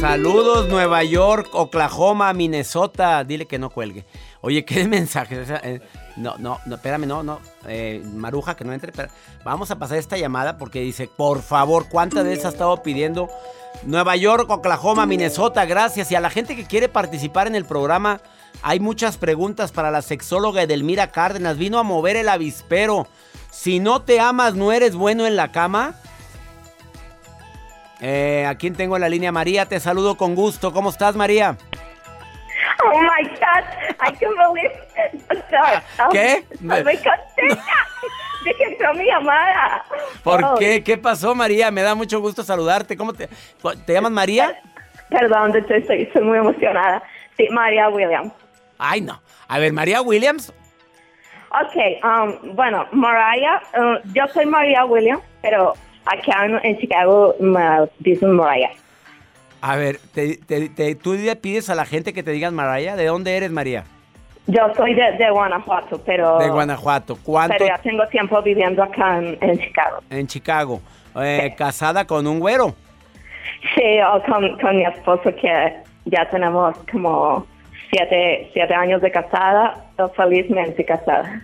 Saludos 0.00 0.68
Nueva 0.68 1.04
York, 1.04 1.50
Oklahoma, 1.52 2.32
Minnesota. 2.32 3.22
Dile 3.22 3.46
que 3.46 3.60
no 3.60 3.70
cuelgue. 3.70 4.06
Oye, 4.40 4.64
¿qué 4.64 4.88
mensaje? 4.88 5.80
No, 6.16 6.36
no, 6.38 6.58
no, 6.66 6.74
espérame, 6.74 7.06
no, 7.06 7.22
no. 7.22 7.40
Eh, 7.66 8.02
Maruja, 8.14 8.56
que 8.56 8.64
no 8.64 8.72
entre. 8.72 8.90
espera. 8.90 9.10
Vamos 9.44 9.70
a 9.70 9.78
pasar 9.78 9.98
esta 9.98 10.16
llamada 10.16 10.56
porque 10.58 10.80
dice, 10.80 11.08
por 11.14 11.42
favor, 11.42 11.88
¿cuántas 11.88 12.24
veces 12.24 12.44
ha 12.44 12.48
estado 12.48 12.82
pidiendo 12.82 13.28
Nueva 13.84 14.16
York, 14.16 14.50
Oklahoma, 14.50 15.06
Minnesota? 15.06 15.64
Gracias. 15.64 16.10
Y 16.10 16.14
a 16.14 16.20
la 16.20 16.30
gente 16.30 16.56
que 16.56 16.66
quiere 16.66 16.88
participar 16.88 17.46
en 17.46 17.54
el 17.54 17.64
programa, 17.64 18.20
hay 18.62 18.80
muchas 18.80 19.16
preguntas 19.16 19.72
para 19.72 19.90
la 19.90 20.02
sexóloga 20.02 20.62
Edelmira 20.62 21.10
Cárdenas. 21.10 21.56
Vino 21.56 21.78
a 21.78 21.82
mover 21.82 22.16
el 22.16 22.28
avispero. 22.28 23.06
Si 23.50 23.80
no 23.80 24.02
te 24.02 24.20
amas, 24.20 24.54
no 24.54 24.72
eres 24.72 24.94
bueno 24.94 25.26
en 25.26 25.36
la 25.36 25.52
cama. 25.52 25.94
Eh, 28.00 28.46
¿A 28.48 28.54
quién 28.56 28.74
tengo 28.74 28.96
en 28.96 29.02
la 29.02 29.08
línea? 29.08 29.30
María, 29.32 29.66
te 29.66 29.78
saludo 29.78 30.16
con 30.16 30.34
gusto. 30.34 30.72
¿Cómo 30.72 30.90
estás, 30.90 31.16
María? 31.16 31.56
I 34.02 34.12
can 34.12 34.30
believe. 34.36 34.72
Oh, 36.04 36.08
¿Qué? 36.10 36.44
Estoy 36.50 36.66
muy 36.84 36.96
contenta 36.96 37.64
de 38.44 38.54
que 38.54 38.64
entró 38.64 38.94
mi 38.94 39.04
llamada. 39.04 39.84
¿Por 40.22 40.42
Oh, 40.44 40.54
qué? 40.58 40.82
¿Qué 40.82 40.96
pasó, 40.96 41.34
María? 41.34 41.70
Me 41.70 41.82
da 41.82 41.94
mucho 41.94 42.20
gusto 42.20 42.42
saludarte. 42.42 42.96
¿Cómo 42.96 43.12
te, 43.12 43.28
te 43.86 43.92
llamas 43.92 44.12
María? 44.12 44.60
Perdón, 45.10 45.54
estoy, 45.56 46.02
estoy 46.02 46.22
muy 46.22 46.38
emocionada. 46.38 47.02
Sí, 47.36 47.48
María 47.50 47.88
Williams. 47.88 48.32
Ay, 48.78 49.00
no. 49.00 49.20
A 49.48 49.58
ver, 49.58 49.72
María 49.72 50.00
Williams. 50.02 50.52
Ok, 51.50 52.04
um, 52.04 52.54
bueno, 52.54 52.86
Mariah, 52.92 53.60
uh, 53.76 53.98
yo 54.14 54.26
soy 54.28 54.46
María 54.46 54.84
Williams, 54.84 55.22
pero 55.42 55.74
acá 56.06 56.46
en, 56.46 56.60
en 56.64 56.78
Chicago 56.78 57.34
me 57.40 57.88
dicen 57.98 58.30
Mariah. 58.36 58.70
A 59.62 59.76
ver, 59.76 59.98
te, 60.14 60.36
te- 60.38 60.68
te- 60.70 60.94
¿tú 60.94 61.14
le 61.14 61.36
pides 61.36 61.68
a 61.70 61.74
la 61.74 61.84
gente 61.84 62.12
que 62.12 62.22
te 62.22 62.30
digan 62.30 62.54
María? 62.54 62.96
¿De 62.96 63.06
dónde 63.06 63.36
eres, 63.36 63.50
María? 63.50 63.84
Yo 64.46 64.62
soy 64.74 64.94
de, 64.94 65.12
de 65.12 65.30
Guanajuato, 65.30 66.00
pero... 66.04 66.38
De 66.38 66.48
Guanajuato. 66.48 67.16
¿Cuánto? 67.22 67.54
Pero 67.58 67.66
ya 67.68 67.78
tengo 67.82 68.06
tiempo 68.08 68.40
viviendo 68.42 68.82
acá 68.82 69.18
en, 69.18 69.36
en 69.40 69.58
Chicago. 69.58 69.98
En 70.08 70.26
Chicago. 70.26 70.80
Eh, 71.20 71.54
¿Casada 71.56 72.06
con 72.06 72.26
un 72.26 72.40
güero? 72.40 72.74
Sí, 73.74 73.98
con, 74.26 74.58
con 74.58 74.76
mi 74.76 74.84
esposo 74.84 75.30
que 75.40 75.74
ya 76.06 76.28
tenemos 76.30 76.74
como 76.90 77.46
siete, 77.90 78.50
siete 78.52 78.74
años 78.74 79.02
de 79.02 79.10
casada, 79.10 79.84
felizmente 80.16 80.84
casada. 80.84 81.42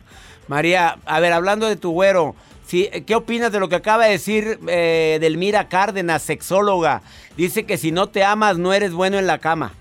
María, 0.48 0.96
a 1.04 1.20
ver, 1.20 1.32
hablando 1.32 1.68
de 1.68 1.76
tu 1.76 1.92
güero, 1.92 2.34
sí, 2.66 2.88
¿qué 3.06 3.14
opinas 3.14 3.52
de 3.52 3.60
lo 3.60 3.68
que 3.68 3.76
acaba 3.76 4.04
de 4.04 4.12
decir 4.12 4.58
eh, 4.68 5.18
Delmira 5.20 5.68
Cárdenas, 5.68 6.22
sexóloga? 6.22 7.02
Dice 7.36 7.64
que 7.64 7.76
si 7.78 7.92
no 7.92 8.08
te 8.08 8.24
amas, 8.24 8.58
no 8.58 8.72
eres 8.72 8.92
bueno 8.92 9.18
en 9.18 9.26
la 9.26 9.38
cama. 9.38 9.72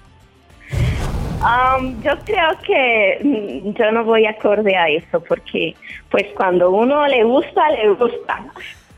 Um, 1.45 2.01
yo 2.01 2.11
creo 2.25 2.57
que 2.65 3.19
mm, 3.23 3.73
yo 3.73 3.91
no 3.91 4.03
voy 4.03 4.25
acorde 4.25 4.75
a 4.75 4.89
eso 4.89 5.19
porque 5.19 5.75
pues 6.09 6.25
cuando 6.35 6.71
uno 6.71 7.05
le 7.07 7.23
gusta, 7.23 7.69
le 7.69 7.89
gusta. 7.89 8.45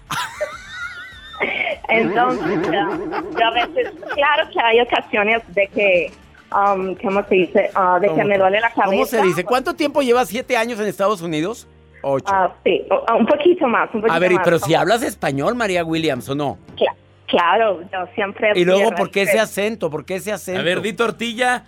Entonces, 1.90 2.60
yo, 2.66 3.38
yo 3.38 3.46
a 3.46 3.52
veces, 3.52 3.92
claro 4.14 4.50
que 4.52 4.60
hay 4.62 4.80
ocasiones 4.80 5.42
de 5.54 5.68
que, 5.68 6.12
um, 6.54 6.96
¿cómo 6.96 7.24
se 7.28 7.36
dice? 7.36 7.70
Ah, 7.76 8.00
de 8.00 8.14
que 8.14 8.24
me 8.24 8.38
duele 8.38 8.62
la 8.62 8.70
cabeza. 8.70 8.92
¿Cómo 8.92 9.06
se 9.06 9.22
dice? 9.24 9.44
¿Cuánto 9.44 9.74
tiempo 9.76 10.02
llevas? 10.02 10.30
¿Siete 10.30 10.56
años 10.56 10.80
en 10.80 10.88
Estados 10.88 11.22
Unidos? 11.22 11.68
Ocho. 12.10 12.26
Ah, 12.34 12.54
sí, 12.64 12.84
o- 12.90 13.04
ah, 13.08 13.16
un 13.16 13.26
poquito 13.26 13.68
más, 13.68 13.86
un 13.94 14.02
poquito 14.02 14.14
A 14.14 14.20
ver, 14.20 14.32
más, 14.32 14.44
pero 14.46 14.60
si 14.60 14.74
hablas 14.76 15.04
español, 15.04 15.56
María 15.56 15.84
Williams, 15.84 16.30
¿o 16.30 16.36
no? 16.36 16.58
Cla- 16.78 16.96
Claro, 17.28 17.82
yo 17.92 18.06
siempre... 18.16 18.52
Y 18.56 18.64
luego, 18.64 18.92
¿por 18.92 19.12
qué 19.12 19.24
ese 19.24 19.38
acento? 19.38 19.90
¿Por 19.90 20.06
qué 20.06 20.16
ese 20.16 20.32
acento? 20.32 20.62
A 20.62 20.64
ver, 20.64 20.82
di 20.82 20.94
tortilla. 20.94 21.66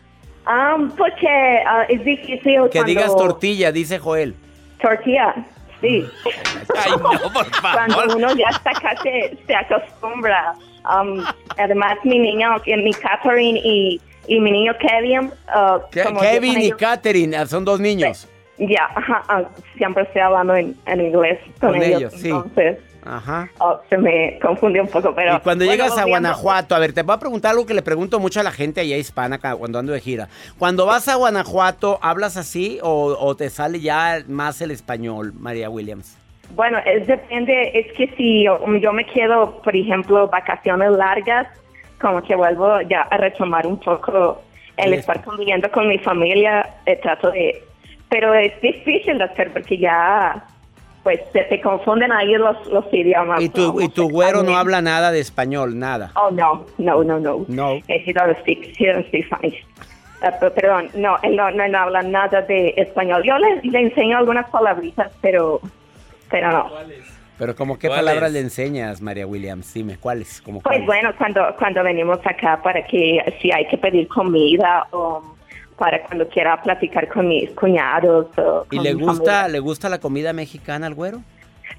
Um, 0.48 0.90
porque 0.92 1.28
ah, 1.68 1.84
es 1.90 2.02
difícil 2.06 2.40
Que 2.72 2.80
cuando... 2.80 2.86
digas 2.86 3.14
tortilla, 3.18 3.70
dice 3.74 4.00
Joel. 4.00 4.36
Tortilla, 4.82 5.36
sí. 5.82 6.06
Ay, 6.78 6.92
no, 6.92 7.10
por 7.34 7.46
Cuando 7.62 8.16
uno 8.16 8.34
ya 8.36 8.48
está 8.52 8.72
casi 8.72 9.10
se 9.46 9.54
acostumbra. 9.56 10.54
Um, 10.90 11.22
además, 11.58 11.98
mi 12.06 12.18
niño, 12.20 12.56
mi 12.66 12.94
Catherine 12.94 13.60
y, 13.62 14.00
y 14.28 14.40
mi 14.40 14.52
niño 14.52 14.72
Kevin, 14.80 15.26
uh, 15.54 15.80
Ke- 15.92 16.20
Kevin 16.22 16.62
y 16.62 16.66
ellos- 16.68 17.36
ah, 17.38 17.46
son 17.46 17.66
dos 17.66 17.82
niños. 17.82 18.30
Ya, 18.60 18.90
ajá, 18.96 19.24
ah, 19.28 19.44
siempre 19.78 20.04
estoy 20.04 20.22
hablando 20.22 20.56
en, 20.56 20.76
en 20.86 21.02
inglés 21.02 21.40
con, 21.60 21.72
Con 21.72 21.82
ellos, 21.82 22.00
ellos, 22.00 22.14
sí. 22.14 22.30
entonces 22.30 22.78
Ajá. 23.06 23.50
oh, 23.60 23.80
se 23.90 23.98
me 23.98 24.38
confundió 24.40 24.82
un 24.82 24.90
poco, 24.90 25.14
pero... 25.16 25.38
Y 25.38 25.40
cuando 25.40 25.66
bueno, 25.66 25.84
llegas 25.84 25.98
a 25.98 26.06
Guanajuato, 26.06 26.76
a 26.76 26.80
ver, 26.80 26.94
te 26.94 27.02
voy 27.04 27.16
a 27.16 27.20
preguntar 27.20 27.52
algo 27.52 27.66
que 27.66 27.74
le 27.74 27.82
pregunto 27.82 28.20
mucho 28.20 28.40
a 28.40 28.44
la 28.44 28.52
gente 28.52 28.82
allá 28.82 28.98
hispana 28.98 29.40
cuando 29.40 29.80
ando 29.80 29.94
de 29.94 30.02
gira. 30.02 30.28
Cuando 30.58 30.86
vas 30.86 31.08
a 31.08 31.16
Guanajuato, 31.16 32.00
¿hablas 32.02 32.38
así 32.38 32.80
o, 32.84 33.16
o 33.20 33.36
te 33.36 33.50
sale 33.50 33.80
ya 33.80 34.20
más 34.28 34.62
el 34.62 34.72
español, 34.72 35.34
María 35.40 35.70
Williams? 35.70 36.18
Bueno, 36.56 36.80
es 36.86 37.08
depende, 37.08 37.72
es 37.74 37.94
que 37.94 38.08
si 38.18 38.44
yo, 38.44 38.60
yo 38.80 38.92
me 38.92 39.06
quedo, 39.06 39.62
por 39.62 39.76
ejemplo, 39.76 40.28
vacaciones 40.28 40.92
largas, 40.92 41.48
como 42.02 42.22
que 42.22 42.36
vuelvo 42.36 42.82
ya 42.82 43.02
a 43.04 43.18
retomar 43.18 43.66
un 43.68 43.80
poco 43.80 44.42
el 44.80 44.94
El 44.94 45.00
estar 45.00 45.24
conviviendo 45.24 45.70
con 45.72 45.88
mi 45.88 45.98
familia, 46.00 46.68
eh, 46.86 46.96
trato 47.02 47.32
de... 47.32 47.64
Pero 48.10 48.34
es 48.34 48.60
difícil 48.62 49.18
de 49.20 49.24
hacer 49.26 49.52
porque 49.54 49.78
ya, 49.78 50.44
pues, 51.04 51.20
se 51.32 51.44
te 51.44 51.62
confunden 51.62 52.12
ahí 52.12 52.34
los, 52.34 52.66
los 52.68 52.86
idiomas. 52.92 53.42
Y 53.42 53.50
tu, 53.50 53.68
como 53.68 53.82
y 53.82 53.90
tu 53.90 54.10
güero 54.10 54.44
no 54.44 54.58
habla 54.58 54.82
nada 54.82 55.12
de 55.12 55.20
español, 55.20 55.78
nada. 55.78 56.12
Oh, 56.16 56.32
no, 56.32 56.66
no, 56.78 57.04
no, 57.04 57.20
no. 57.20 57.46
No. 57.48 57.74
Eh, 57.88 58.04
He 58.06 58.14
don't 58.14 58.38
speak, 58.40 58.76
he 58.80 58.88
don't 58.92 59.06
speak 59.08 59.26
Spanish. 59.28 59.64
P- 60.22 60.52
perdón, 60.52 60.90
no, 60.96 61.18
él 61.24 61.36
no, 61.36 61.50
no, 61.52 61.68
no 61.68 61.78
habla 61.78 62.02
nada 62.02 62.42
de 62.42 62.74
español. 62.78 63.24
Yo 63.24 63.38
le, 63.38 63.62
le 63.62 63.80
enseño 63.80 64.18
algunas 64.18 64.50
palabritas, 64.50 65.12
pero, 65.22 65.62
pero 66.30 66.52
no. 66.52 66.70
Pero 67.38 67.56
como 67.56 67.80
qué 67.80 67.88
¿Cuáles? 67.88 68.06
palabras 68.06 68.34
le 68.34 68.40
enseñas, 68.42 69.00
María 69.02 69.26
Williams? 69.26 69.74
Dime, 69.74 69.96
¿cuáles? 69.98 70.42
Como 70.42 70.60
Pues 70.60 70.74
cuáles? 70.80 70.86
bueno, 70.88 71.12
cuando, 71.18 71.56
cuando 71.58 71.84
venimos 71.84 72.20
acá 72.26 72.60
para 72.62 72.86
que 72.86 73.24
si 73.42 73.50
hay 73.50 73.66
que 73.68 73.78
pedir 73.78 74.10
comida 74.10 74.86
o 74.92 75.24
para 75.80 76.04
cuando 76.04 76.28
quiera 76.28 76.62
platicar 76.62 77.08
con 77.08 77.28
mis 77.28 77.50
cuñados. 77.52 78.28
O 78.38 78.66
¿Y 78.70 78.76
con 78.76 78.84
le 78.86 78.94
mi 78.94 79.02
gusta, 79.04 79.48
le 79.48 79.60
gusta 79.60 79.90
la 79.90 80.00
comida 80.00 80.34
mexicana 80.34 80.86
al 80.86 80.94
güero? 80.94 81.22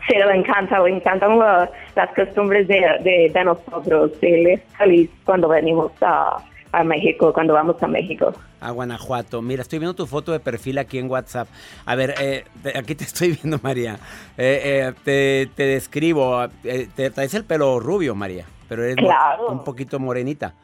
Sí, 0.09 0.15
le 0.17 0.35
encanta, 0.35 0.81
le 0.81 0.91
encantan 0.97 1.39
las 1.39 2.11
costumbres 2.17 2.67
de, 2.67 2.81
de, 3.05 3.31
de 3.33 3.45
nosotros. 3.45 4.13
Él 4.23 4.47
es 4.47 4.61
feliz 4.79 5.11
cuando 5.25 5.49
venimos 5.49 5.93
a, 6.01 6.39
a 6.73 6.85
México, 6.85 7.33
cuando 7.33 7.53
vamos 7.55 7.81
a 7.83 7.87
México. 7.87 8.33
A 8.63 8.71
Guanajuato. 8.71 9.43
Mira, 9.43 9.63
estoy 9.63 9.79
viendo 9.79 9.95
tu 9.95 10.07
foto 10.07 10.33
de 10.33 10.41
perfil 10.41 10.79
aquí 10.79 10.99
en 10.99 11.11
WhatsApp. 11.11 11.49
A 11.87 11.95
ver, 11.97 12.15
eh, 12.21 12.45
te- 12.63 12.79
aquí 12.79 12.95
te 12.95 13.05
estoy 13.05 13.33
viendo, 13.43 13.59
María. 13.63 13.99
Eh, 14.39 14.61
eh, 14.65 14.93
te, 15.05 15.51
te 15.55 15.65
describo. 15.65 16.45
eh, 16.65 16.89
te 16.95 17.11
traes 17.11 17.35
el 17.35 17.45
pelo 17.45 17.79
rubio, 17.81 18.15
María. 18.15 18.47
Pero 18.69 18.85
eres 18.85 18.97
Claro. 18.97 19.49
un 19.49 19.65
poquito 19.65 19.99
morenita. 19.99 20.55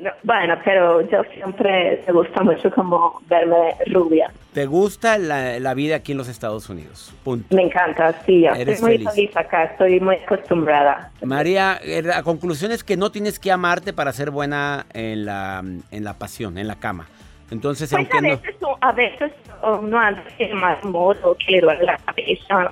No, 0.00 0.10
bueno, 0.22 0.54
pero 0.64 1.00
yo 1.10 1.22
siempre 1.34 2.00
me 2.06 2.12
gusta 2.12 2.44
mucho 2.44 2.70
como 2.70 3.20
verme 3.28 3.74
rubia. 3.92 4.30
¿Te 4.52 4.64
gusta 4.66 5.18
la, 5.18 5.58
la 5.58 5.74
vida 5.74 5.96
aquí 5.96 6.12
en 6.12 6.18
los 6.18 6.28
Estados 6.28 6.70
Unidos? 6.70 7.12
Punto. 7.24 7.52
Me 7.54 7.62
encanta, 7.64 8.12
sí, 8.24 8.42
yo 8.42 8.50
estoy 8.52 8.76
muy 8.80 8.92
feliz. 8.98 9.10
feliz 9.10 9.36
acá, 9.36 9.64
estoy 9.64 9.98
muy 9.98 10.14
acostumbrada. 10.16 11.10
María, 11.22 11.80
eh, 11.82 12.02
la 12.02 12.22
conclusión 12.22 12.70
es 12.70 12.84
que 12.84 12.96
no 12.96 13.10
tienes 13.10 13.40
que 13.40 13.50
amarte 13.50 13.92
para 13.92 14.12
ser 14.12 14.30
buena 14.30 14.86
en 14.92 15.24
la, 15.24 15.64
en 15.90 16.04
la 16.04 16.14
pasión, 16.14 16.58
en 16.58 16.68
la 16.68 16.76
cama. 16.76 17.08
Entonces, 17.50 17.90
Pues 17.90 17.94
a 17.94 17.98
aunque 17.98 18.28
no... 18.28 18.36
veces, 18.36 18.56
a 18.80 18.92
veces 18.92 19.32
uno 19.80 19.98
anda 19.98 20.22
mal 20.54 20.78
modo, 20.84 21.36
que 21.44 21.52
le 21.52 21.60
duele 21.60 21.84
la 21.84 21.96
cabeza, 21.98 22.70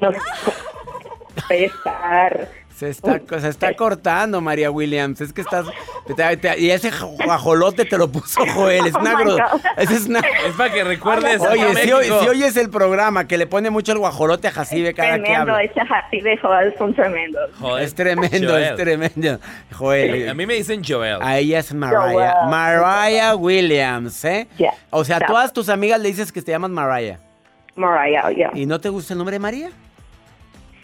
no 0.00 0.12
sé, 1.48 1.64
estar... 1.64 2.59
Se 2.80 2.88
está, 2.88 3.20
se 3.38 3.48
está 3.48 3.74
cortando, 3.74 4.40
María 4.40 4.70
Williams. 4.70 5.20
Es 5.20 5.34
que 5.34 5.42
estás. 5.42 5.66
te- 6.16 6.36
te- 6.38 6.58
y 6.58 6.70
ese 6.70 6.90
guajolote 7.26 7.84
te 7.84 7.98
lo 7.98 8.10
puso 8.10 8.40
Joel. 8.54 8.86
Es 8.86 8.94
una 9.00 9.12
Oh 9.20 9.24
God. 9.24 9.60
ese 9.76 9.94
es 9.96 10.06
una- 10.06 10.20
Es 10.20 10.54
para 10.56 10.72
que 10.72 10.82
recuerdes. 10.82 11.42
Oye, 11.42 11.74
si, 11.84 11.92
oyes 11.92 12.56
el 12.56 12.70
programa 12.70 13.28
que 13.28 13.36
le 13.36 13.46
pone 13.46 13.68
mucho 13.68 13.92
el 13.92 13.98
guajolote 13.98 14.48
a 14.48 14.52
Jacibe 14.52 14.94
cada 14.94 15.16
que 15.18 15.24
Tremendo, 15.24 15.52
habla. 15.52 15.62
ese 15.64 15.78
así 15.82 16.20
de 16.22 16.38
Joel 16.38 16.74
son 16.78 16.94
tremendos. 16.94 17.50
Es 17.80 17.94
tremendo, 17.94 18.48
Joel. 18.48 18.62
es 18.64 18.76
tremendo. 18.76 19.38
Joel. 19.72 20.28
A 20.30 20.32
mí 20.32 20.46
me 20.46 20.54
dicen 20.54 20.80
Joel. 20.82 21.18
A 21.20 21.36
ella 21.36 21.58
es 21.58 21.74
Mariah. 21.74 22.00
Joel. 22.00 22.30
Mariah 22.48 23.36
Williams, 23.36 24.24
¿eh? 24.24 24.48
Yeah. 24.56 24.72
O 24.88 25.04
sea, 25.04 25.16
a 25.16 25.18
Yeah. 25.18 25.28
todas 25.28 25.52
tus 25.52 25.68
amigas 25.68 26.00
le 26.00 26.08
dices 26.08 26.32
que 26.32 26.40
te 26.40 26.50
llaman 26.52 26.72
Mariah. 26.72 27.18
Mariah, 27.76 28.30
ya. 28.32 28.50
¿Y 28.54 28.64
no 28.64 28.80
te 28.80 28.88
gusta 28.88 29.12
el 29.12 29.18
nombre 29.18 29.34
de 29.34 29.40
María? 29.40 29.68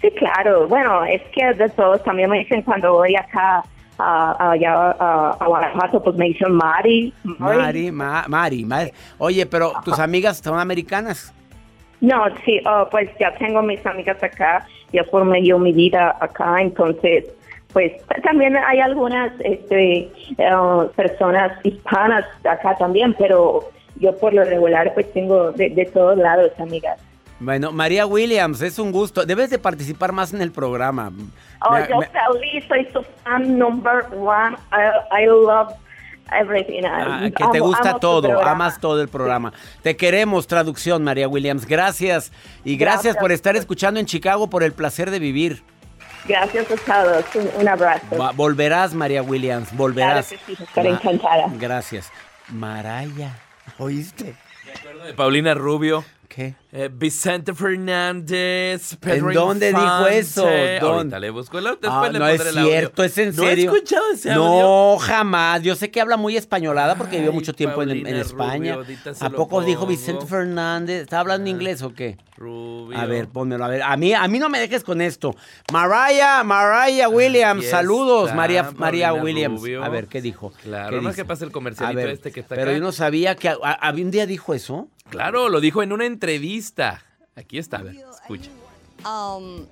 Sí, 0.00 0.10
claro. 0.10 0.68
Bueno, 0.68 1.04
es 1.04 1.22
que 1.34 1.52
de 1.54 1.68
todos 1.70 2.02
también 2.04 2.30
me 2.30 2.38
dicen 2.40 2.62
cuando 2.62 2.92
voy 2.92 3.16
acá 3.16 3.62
a, 3.98 4.50
allá 4.52 4.90
a, 4.98 5.30
a 5.40 5.46
Guanajuato, 5.46 6.02
pues 6.02 6.16
me 6.16 6.26
dicen 6.26 6.52
Mari. 6.52 7.12
Mari, 7.24 7.90
Ma- 7.90 8.24
Mari, 8.28 8.64
Mari. 8.64 8.92
Oye, 9.18 9.46
pero 9.46 9.72
tus 9.84 9.98
amigas 9.98 10.38
son 10.38 10.58
americanas. 10.58 11.32
No, 12.02 12.24
sí, 12.44 12.60
oh, 12.66 12.86
pues 12.90 13.08
ya 13.18 13.34
tengo 13.36 13.62
mis 13.62 13.84
amigas 13.86 14.22
acá, 14.22 14.66
ya 14.92 15.02
formé 15.04 15.42
yo 15.42 15.58
mi 15.58 15.72
vida 15.72 16.14
acá, 16.20 16.56
entonces, 16.60 17.24
pues 17.72 17.92
también 18.22 18.54
hay 18.54 18.80
algunas 18.80 19.32
este, 19.40 20.00
eh, 20.36 20.88
personas 20.94 21.52
hispanas 21.64 22.26
acá 22.44 22.76
también, 22.76 23.14
pero 23.18 23.70
yo 23.98 24.14
por 24.18 24.34
lo 24.34 24.44
regular 24.44 24.92
pues 24.92 25.10
tengo 25.14 25.52
de, 25.52 25.70
de 25.70 25.86
todos 25.86 26.18
lados 26.18 26.50
amigas. 26.58 27.00
Bueno, 27.38 27.70
María 27.70 28.06
Williams, 28.06 28.62
es 28.62 28.78
un 28.78 28.92
gusto. 28.92 29.26
Debes 29.26 29.50
de 29.50 29.58
participar 29.58 30.12
más 30.12 30.32
en 30.32 30.40
el 30.40 30.52
programa. 30.52 31.12
Oh, 31.60 31.72
Me- 31.72 31.86
yo 31.88 31.98
me- 31.98 32.06
feliz, 32.06 32.64
soy 32.66 32.88
su 32.92 33.04
fan 33.22 33.58
number 33.58 34.06
one, 34.14 34.56
I, 34.72 35.22
I 35.22 35.26
love 35.26 35.72
everything. 36.32 36.82
ah, 36.86 37.28
que 37.36 37.44
te 37.52 37.60
gusta 37.60 37.98
todo, 37.98 38.40
amas 38.42 38.80
todo 38.80 39.02
el 39.02 39.08
programa. 39.08 39.52
Te 39.82 39.96
queremos, 39.96 40.46
traducción, 40.46 41.04
María 41.04 41.28
Williams. 41.28 41.66
Gracias. 41.66 42.32
Y 42.64 42.76
gracias, 42.76 43.02
Gracias. 43.04 43.16
por 43.22 43.32
estar 43.32 43.54
escuchando 43.54 44.00
en 44.00 44.06
Chicago, 44.06 44.48
por 44.48 44.62
el 44.62 44.72
placer 44.72 45.10
de 45.10 45.18
vivir. 45.18 45.62
Gracias 46.26 46.66
a 46.88 47.02
todos, 47.04 47.24
un, 47.60 47.68
abrazo. 47.68 48.16
Va- 48.18 48.32
volverás, 48.32 48.94
María 48.94 49.22
Williams, 49.22 49.76
volverás. 49.76 50.28
Claro 50.28 50.42
que 50.46 50.56
sí, 50.56 50.62
estaré 50.64 50.90
Ma- 50.90 50.96
encantada. 51.02 51.46
Gracias. 51.58 52.10
Maraya, 52.48 53.36
¿oíste? 53.78 54.34
De 55.04 55.14
Paulina 55.14 55.54
Rubio. 55.54 56.04
¿Qué? 56.28 56.54
Eh, 56.72 56.90
Vicente 56.92 57.54
Fernández. 57.54 58.96
Pedro 59.00 59.28
¿En 59.30 59.34
dónde 59.34 59.68
dijo 59.72 60.06
eso? 60.08 60.42
¿Dónde? 60.42 60.78
Ahorita 60.80 61.18
le 61.20 61.30
busco 61.30 61.58
el 61.58 61.64
después 61.64 61.90
Ah, 61.92 62.08
le 62.10 62.18
no 62.18 62.26
es 62.28 62.40
el 62.40 62.58
audio. 62.58 62.70
cierto, 62.70 63.04
es 63.04 63.18
en 63.18 63.36
¿No 63.36 63.42
he 63.44 63.46
serio. 63.48 63.72
escuchado 63.72 64.04
ese 64.12 64.32
audio? 64.32 64.60
No, 64.62 64.96
jamás. 64.98 65.62
Yo 65.62 65.74
sé 65.76 65.90
que 65.90 66.00
habla 66.00 66.16
muy 66.16 66.36
españolada 66.36 66.94
porque 66.96 67.16
vivió 67.16 67.32
mucho 67.32 67.54
tiempo 67.54 67.82
en, 67.82 68.06
España. 68.06 68.76
Rubio, 68.76 68.96
¿A 69.20 69.30
poco 69.30 69.62
dijo. 69.62 69.86
Vicente 69.86 70.26
Fernández? 70.26 71.02
¿Está 71.02 71.20
hablando 71.20 71.48
inglés 71.48 71.82
o 71.82 71.92
qué? 71.94 72.16
Rubio. 72.36 72.98
A 72.98 73.06
ver, 73.06 73.28
pónmelo, 73.28 73.64
a 73.64 73.68
ver. 73.68 73.82
A 73.82 73.96
mí, 73.96 74.12
a 74.12 74.26
mí 74.28 74.38
no 74.38 74.48
me 74.48 74.58
dejes 74.60 74.84
con 74.84 75.00
esto. 75.00 75.34
Mariah, 75.72 76.42
Mariah 76.44 77.08
Williams, 77.08 77.64
saludos, 77.66 78.24
está, 78.24 78.36
María, 78.36 78.70
María 78.76 79.14
Williams. 79.14 79.60
Rubio. 79.60 79.82
A 79.84 79.88
ver, 79.88 80.06
¿qué 80.06 80.20
dijo? 80.20 80.52
Claro, 80.62 80.90
¿Qué 80.90 80.96
no 81.02 81.08
dice? 81.10 81.22
que 81.22 81.24
pase 81.24 81.44
el 81.44 81.50
A 81.50 81.52
comercialito 81.52 81.96
ver, 81.96 82.10
este 82.10 82.32
que 82.32 82.40
está 82.40 82.54
Pero 82.54 82.70
acá. 82.70 82.78
yo 82.78 82.84
no 82.84 82.92
sabía 82.92 83.36
que 83.36 83.48
a- 83.48 83.56
a- 83.62 83.72
¿había 83.88 84.04
un 84.04 84.10
día 84.10 84.26
dijo 84.26 84.52
eso. 84.52 84.88
Claro, 85.10 85.48
lo 85.48 85.60
dijo 85.60 85.82
en 85.82 85.92
una 85.92 86.06
entrevista. 86.06 87.02
Aquí 87.36 87.58
está, 87.58 87.78
a 87.78 87.82
ver, 87.82 87.96
escucha. 87.96 88.50
Um, 89.04 89.66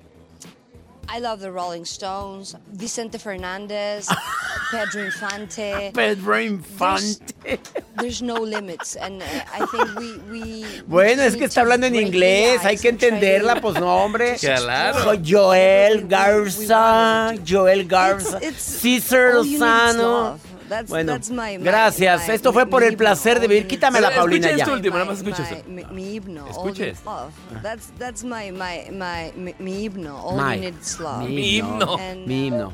I 1.06 1.18
love 1.20 1.40
the 1.40 1.50
Rolling 1.50 1.82
Stones, 1.84 2.56
Vicente 2.72 3.18
Fernandez, 3.18 4.06
Pedro 4.70 5.04
Infante. 5.04 5.90
Pedro 5.94 6.40
Infante. 6.40 7.60
There's 7.98 8.22
no 8.22 8.34
limits, 8.36 8.96
and 8.96 9.22
uh, 9.22 9.26
I 9.52 9.66
think 9.66 9.98
we 9.98 10.16
we. 10.30 10.64
Bueno, 10.86 11.22
we 11.22 11.28
es 11.28 11.36
que 11.36 11.44
está 11.44 11.60
hablando 11.62 11.86
en 11.86 11.94
inglés, 11.94 12.64
hay 12.64 12.76
que 12.78 12.88
entenderla, 12.88 13.60
pues 13.60 13.74
no, 13.78 13.94
hombre. 13.96 14.36
Claro. 14.40 15.02
Soy 15.04 15.20
Joel 15.24 16.06
Garza, 16.08 17.34
Joel 17.46 17.84
Garza, 17.86 18.38
It's- 18.38 18.48
it's- 18.52 18.62
Cesar 18.80 19.36
all 19.36 19.44
you 19.44 19.50
need 19.50 19.54
is 19.56 19.60
Lozano. 19.60 20.38
That's, 20.68 20.88
Bueno, 20.88 21.12
that's 21.12 21.30
my, 21.30 21.58
my- 21.58 21.64
gracias. 21.64 22.26
my- 22.28 22.34
Esto 22.34 22.52
fue 22.52 22.66
por 22.66 22.82
el 22.82 22.96
placer 22.96 23.38
de 23.40 23.48
vivir. 23.48 23.66
Quítamela, 23.66 24.08
Escucha 24.08 24.20
Paulina, 24.20 24.50
esto 24.50 24.66
ya. 24.66 24.72
último, 24.72 24.94
nada 24.94 25.04
más 25.10 25.18
escucha 25.18 25.42
my- 25.42 25.56
esto. 25.80 25.92
mi- 25.92 26.14
himno. 26.14 26.44
all 26.44 26.50
Escuche 26.50 26.86
you- 26.86 26.92
esto. 26.92 27.30
that's, 27.62 27.92
that's 27.98 28.24
my, 28.24 28.50
my, 28.50 28.90
my, 28.90 29.32
mi, 29.36 29.54
mi 29.58 29.84
himno. 29.84 30.16
All 30.18 30.36
My. 30.36 30.54
you 30.56 30.60
need 30.62 30.74
is 30.80 30.98
love. 31.00 31.28
Mi 31.28 31.56
himno. 31.58 31.96
Mi 32.26 32.46
himno. 32.46 32.72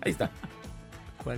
Ahí 0.00 0.12
está. 0.12 0.30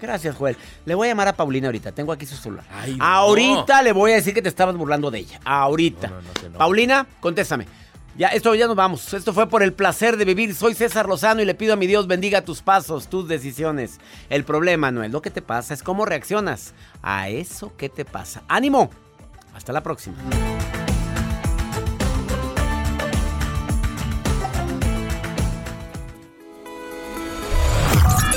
Gracias, 0.00 0.36
Joel. 0.36 0.56
Le 0.84 0.94
voy 0.94 1.08
a 1.08 1.10
llamar 1.10 1.28
a 1.28 1.32
Paulina 1.32 1.68
ahorita. 1.68 1.90
Tengo 1.92 2.12
aquí 2.12 2.24
su 2.26 2.36
celular. 2.36 2.64
Ay, 2.72 2.94
no. 2.96 3.04
ahorita 3.04 3.82
le 3.82 3.92
voy 3.92 4.12
a 4.12 4.14
decir 4.14 4.32
que 4.34 4.42
te 4.42 4.48
estabas 4.48 4.76
burlando 4.76 5.10
de 5.10 5.18
ella. 5.20 5.40
Ahorita. 5.44 6.10
Paulina, 6.56 7.06
contéstame. 7.20 7.66
Ya, 8.18 8.26
esto 8.28 8.52
ya 8.56 8.66
nos 8.66 8.74
vamos. 8.74 9.14
Esto 9.14 9.32
fue 9.32 9.48
por 9.48 9.62
el 9.62 9.72
placer 9.72 10.16
de 10.16 10.24
vivir. 10.24 10.52
Soy 10.52 10.74
César 10.74 11.06
Lozano 11.06 11.40
y 11.40 11.44
le 11.44 11.54
pido 11.54 11.74
a 11.74 11.76
mi 11.76 11.86
Dios 11.86 12.08
bendiga 12.08 12.44
tus 12.44 12.62
pasos, 12.62 13.06
tus 13.06 13.28
decisiones. 13.28 14.00
El 14.28 14.42
problema 14.42 14.90
no 14.90 15.04
es 15.04 15.12
lo 15.12 15.22
que 15.22 15.30
te 15.30 15.40
pasa, 15.40 15.72
es 15.72 15.84
cómo 15.84 16.04
reaccionas 16.04 16.74
a 17.00 17.28
eso 17.28 17.76
que 17.76 17.88
te 17.88 18.04
pasa. 18.04 18.42
¡Ánimo! 18.48 18.90
Hasta 19.54 19.72
la 19.72 19.84
próxima. 19.84 20.16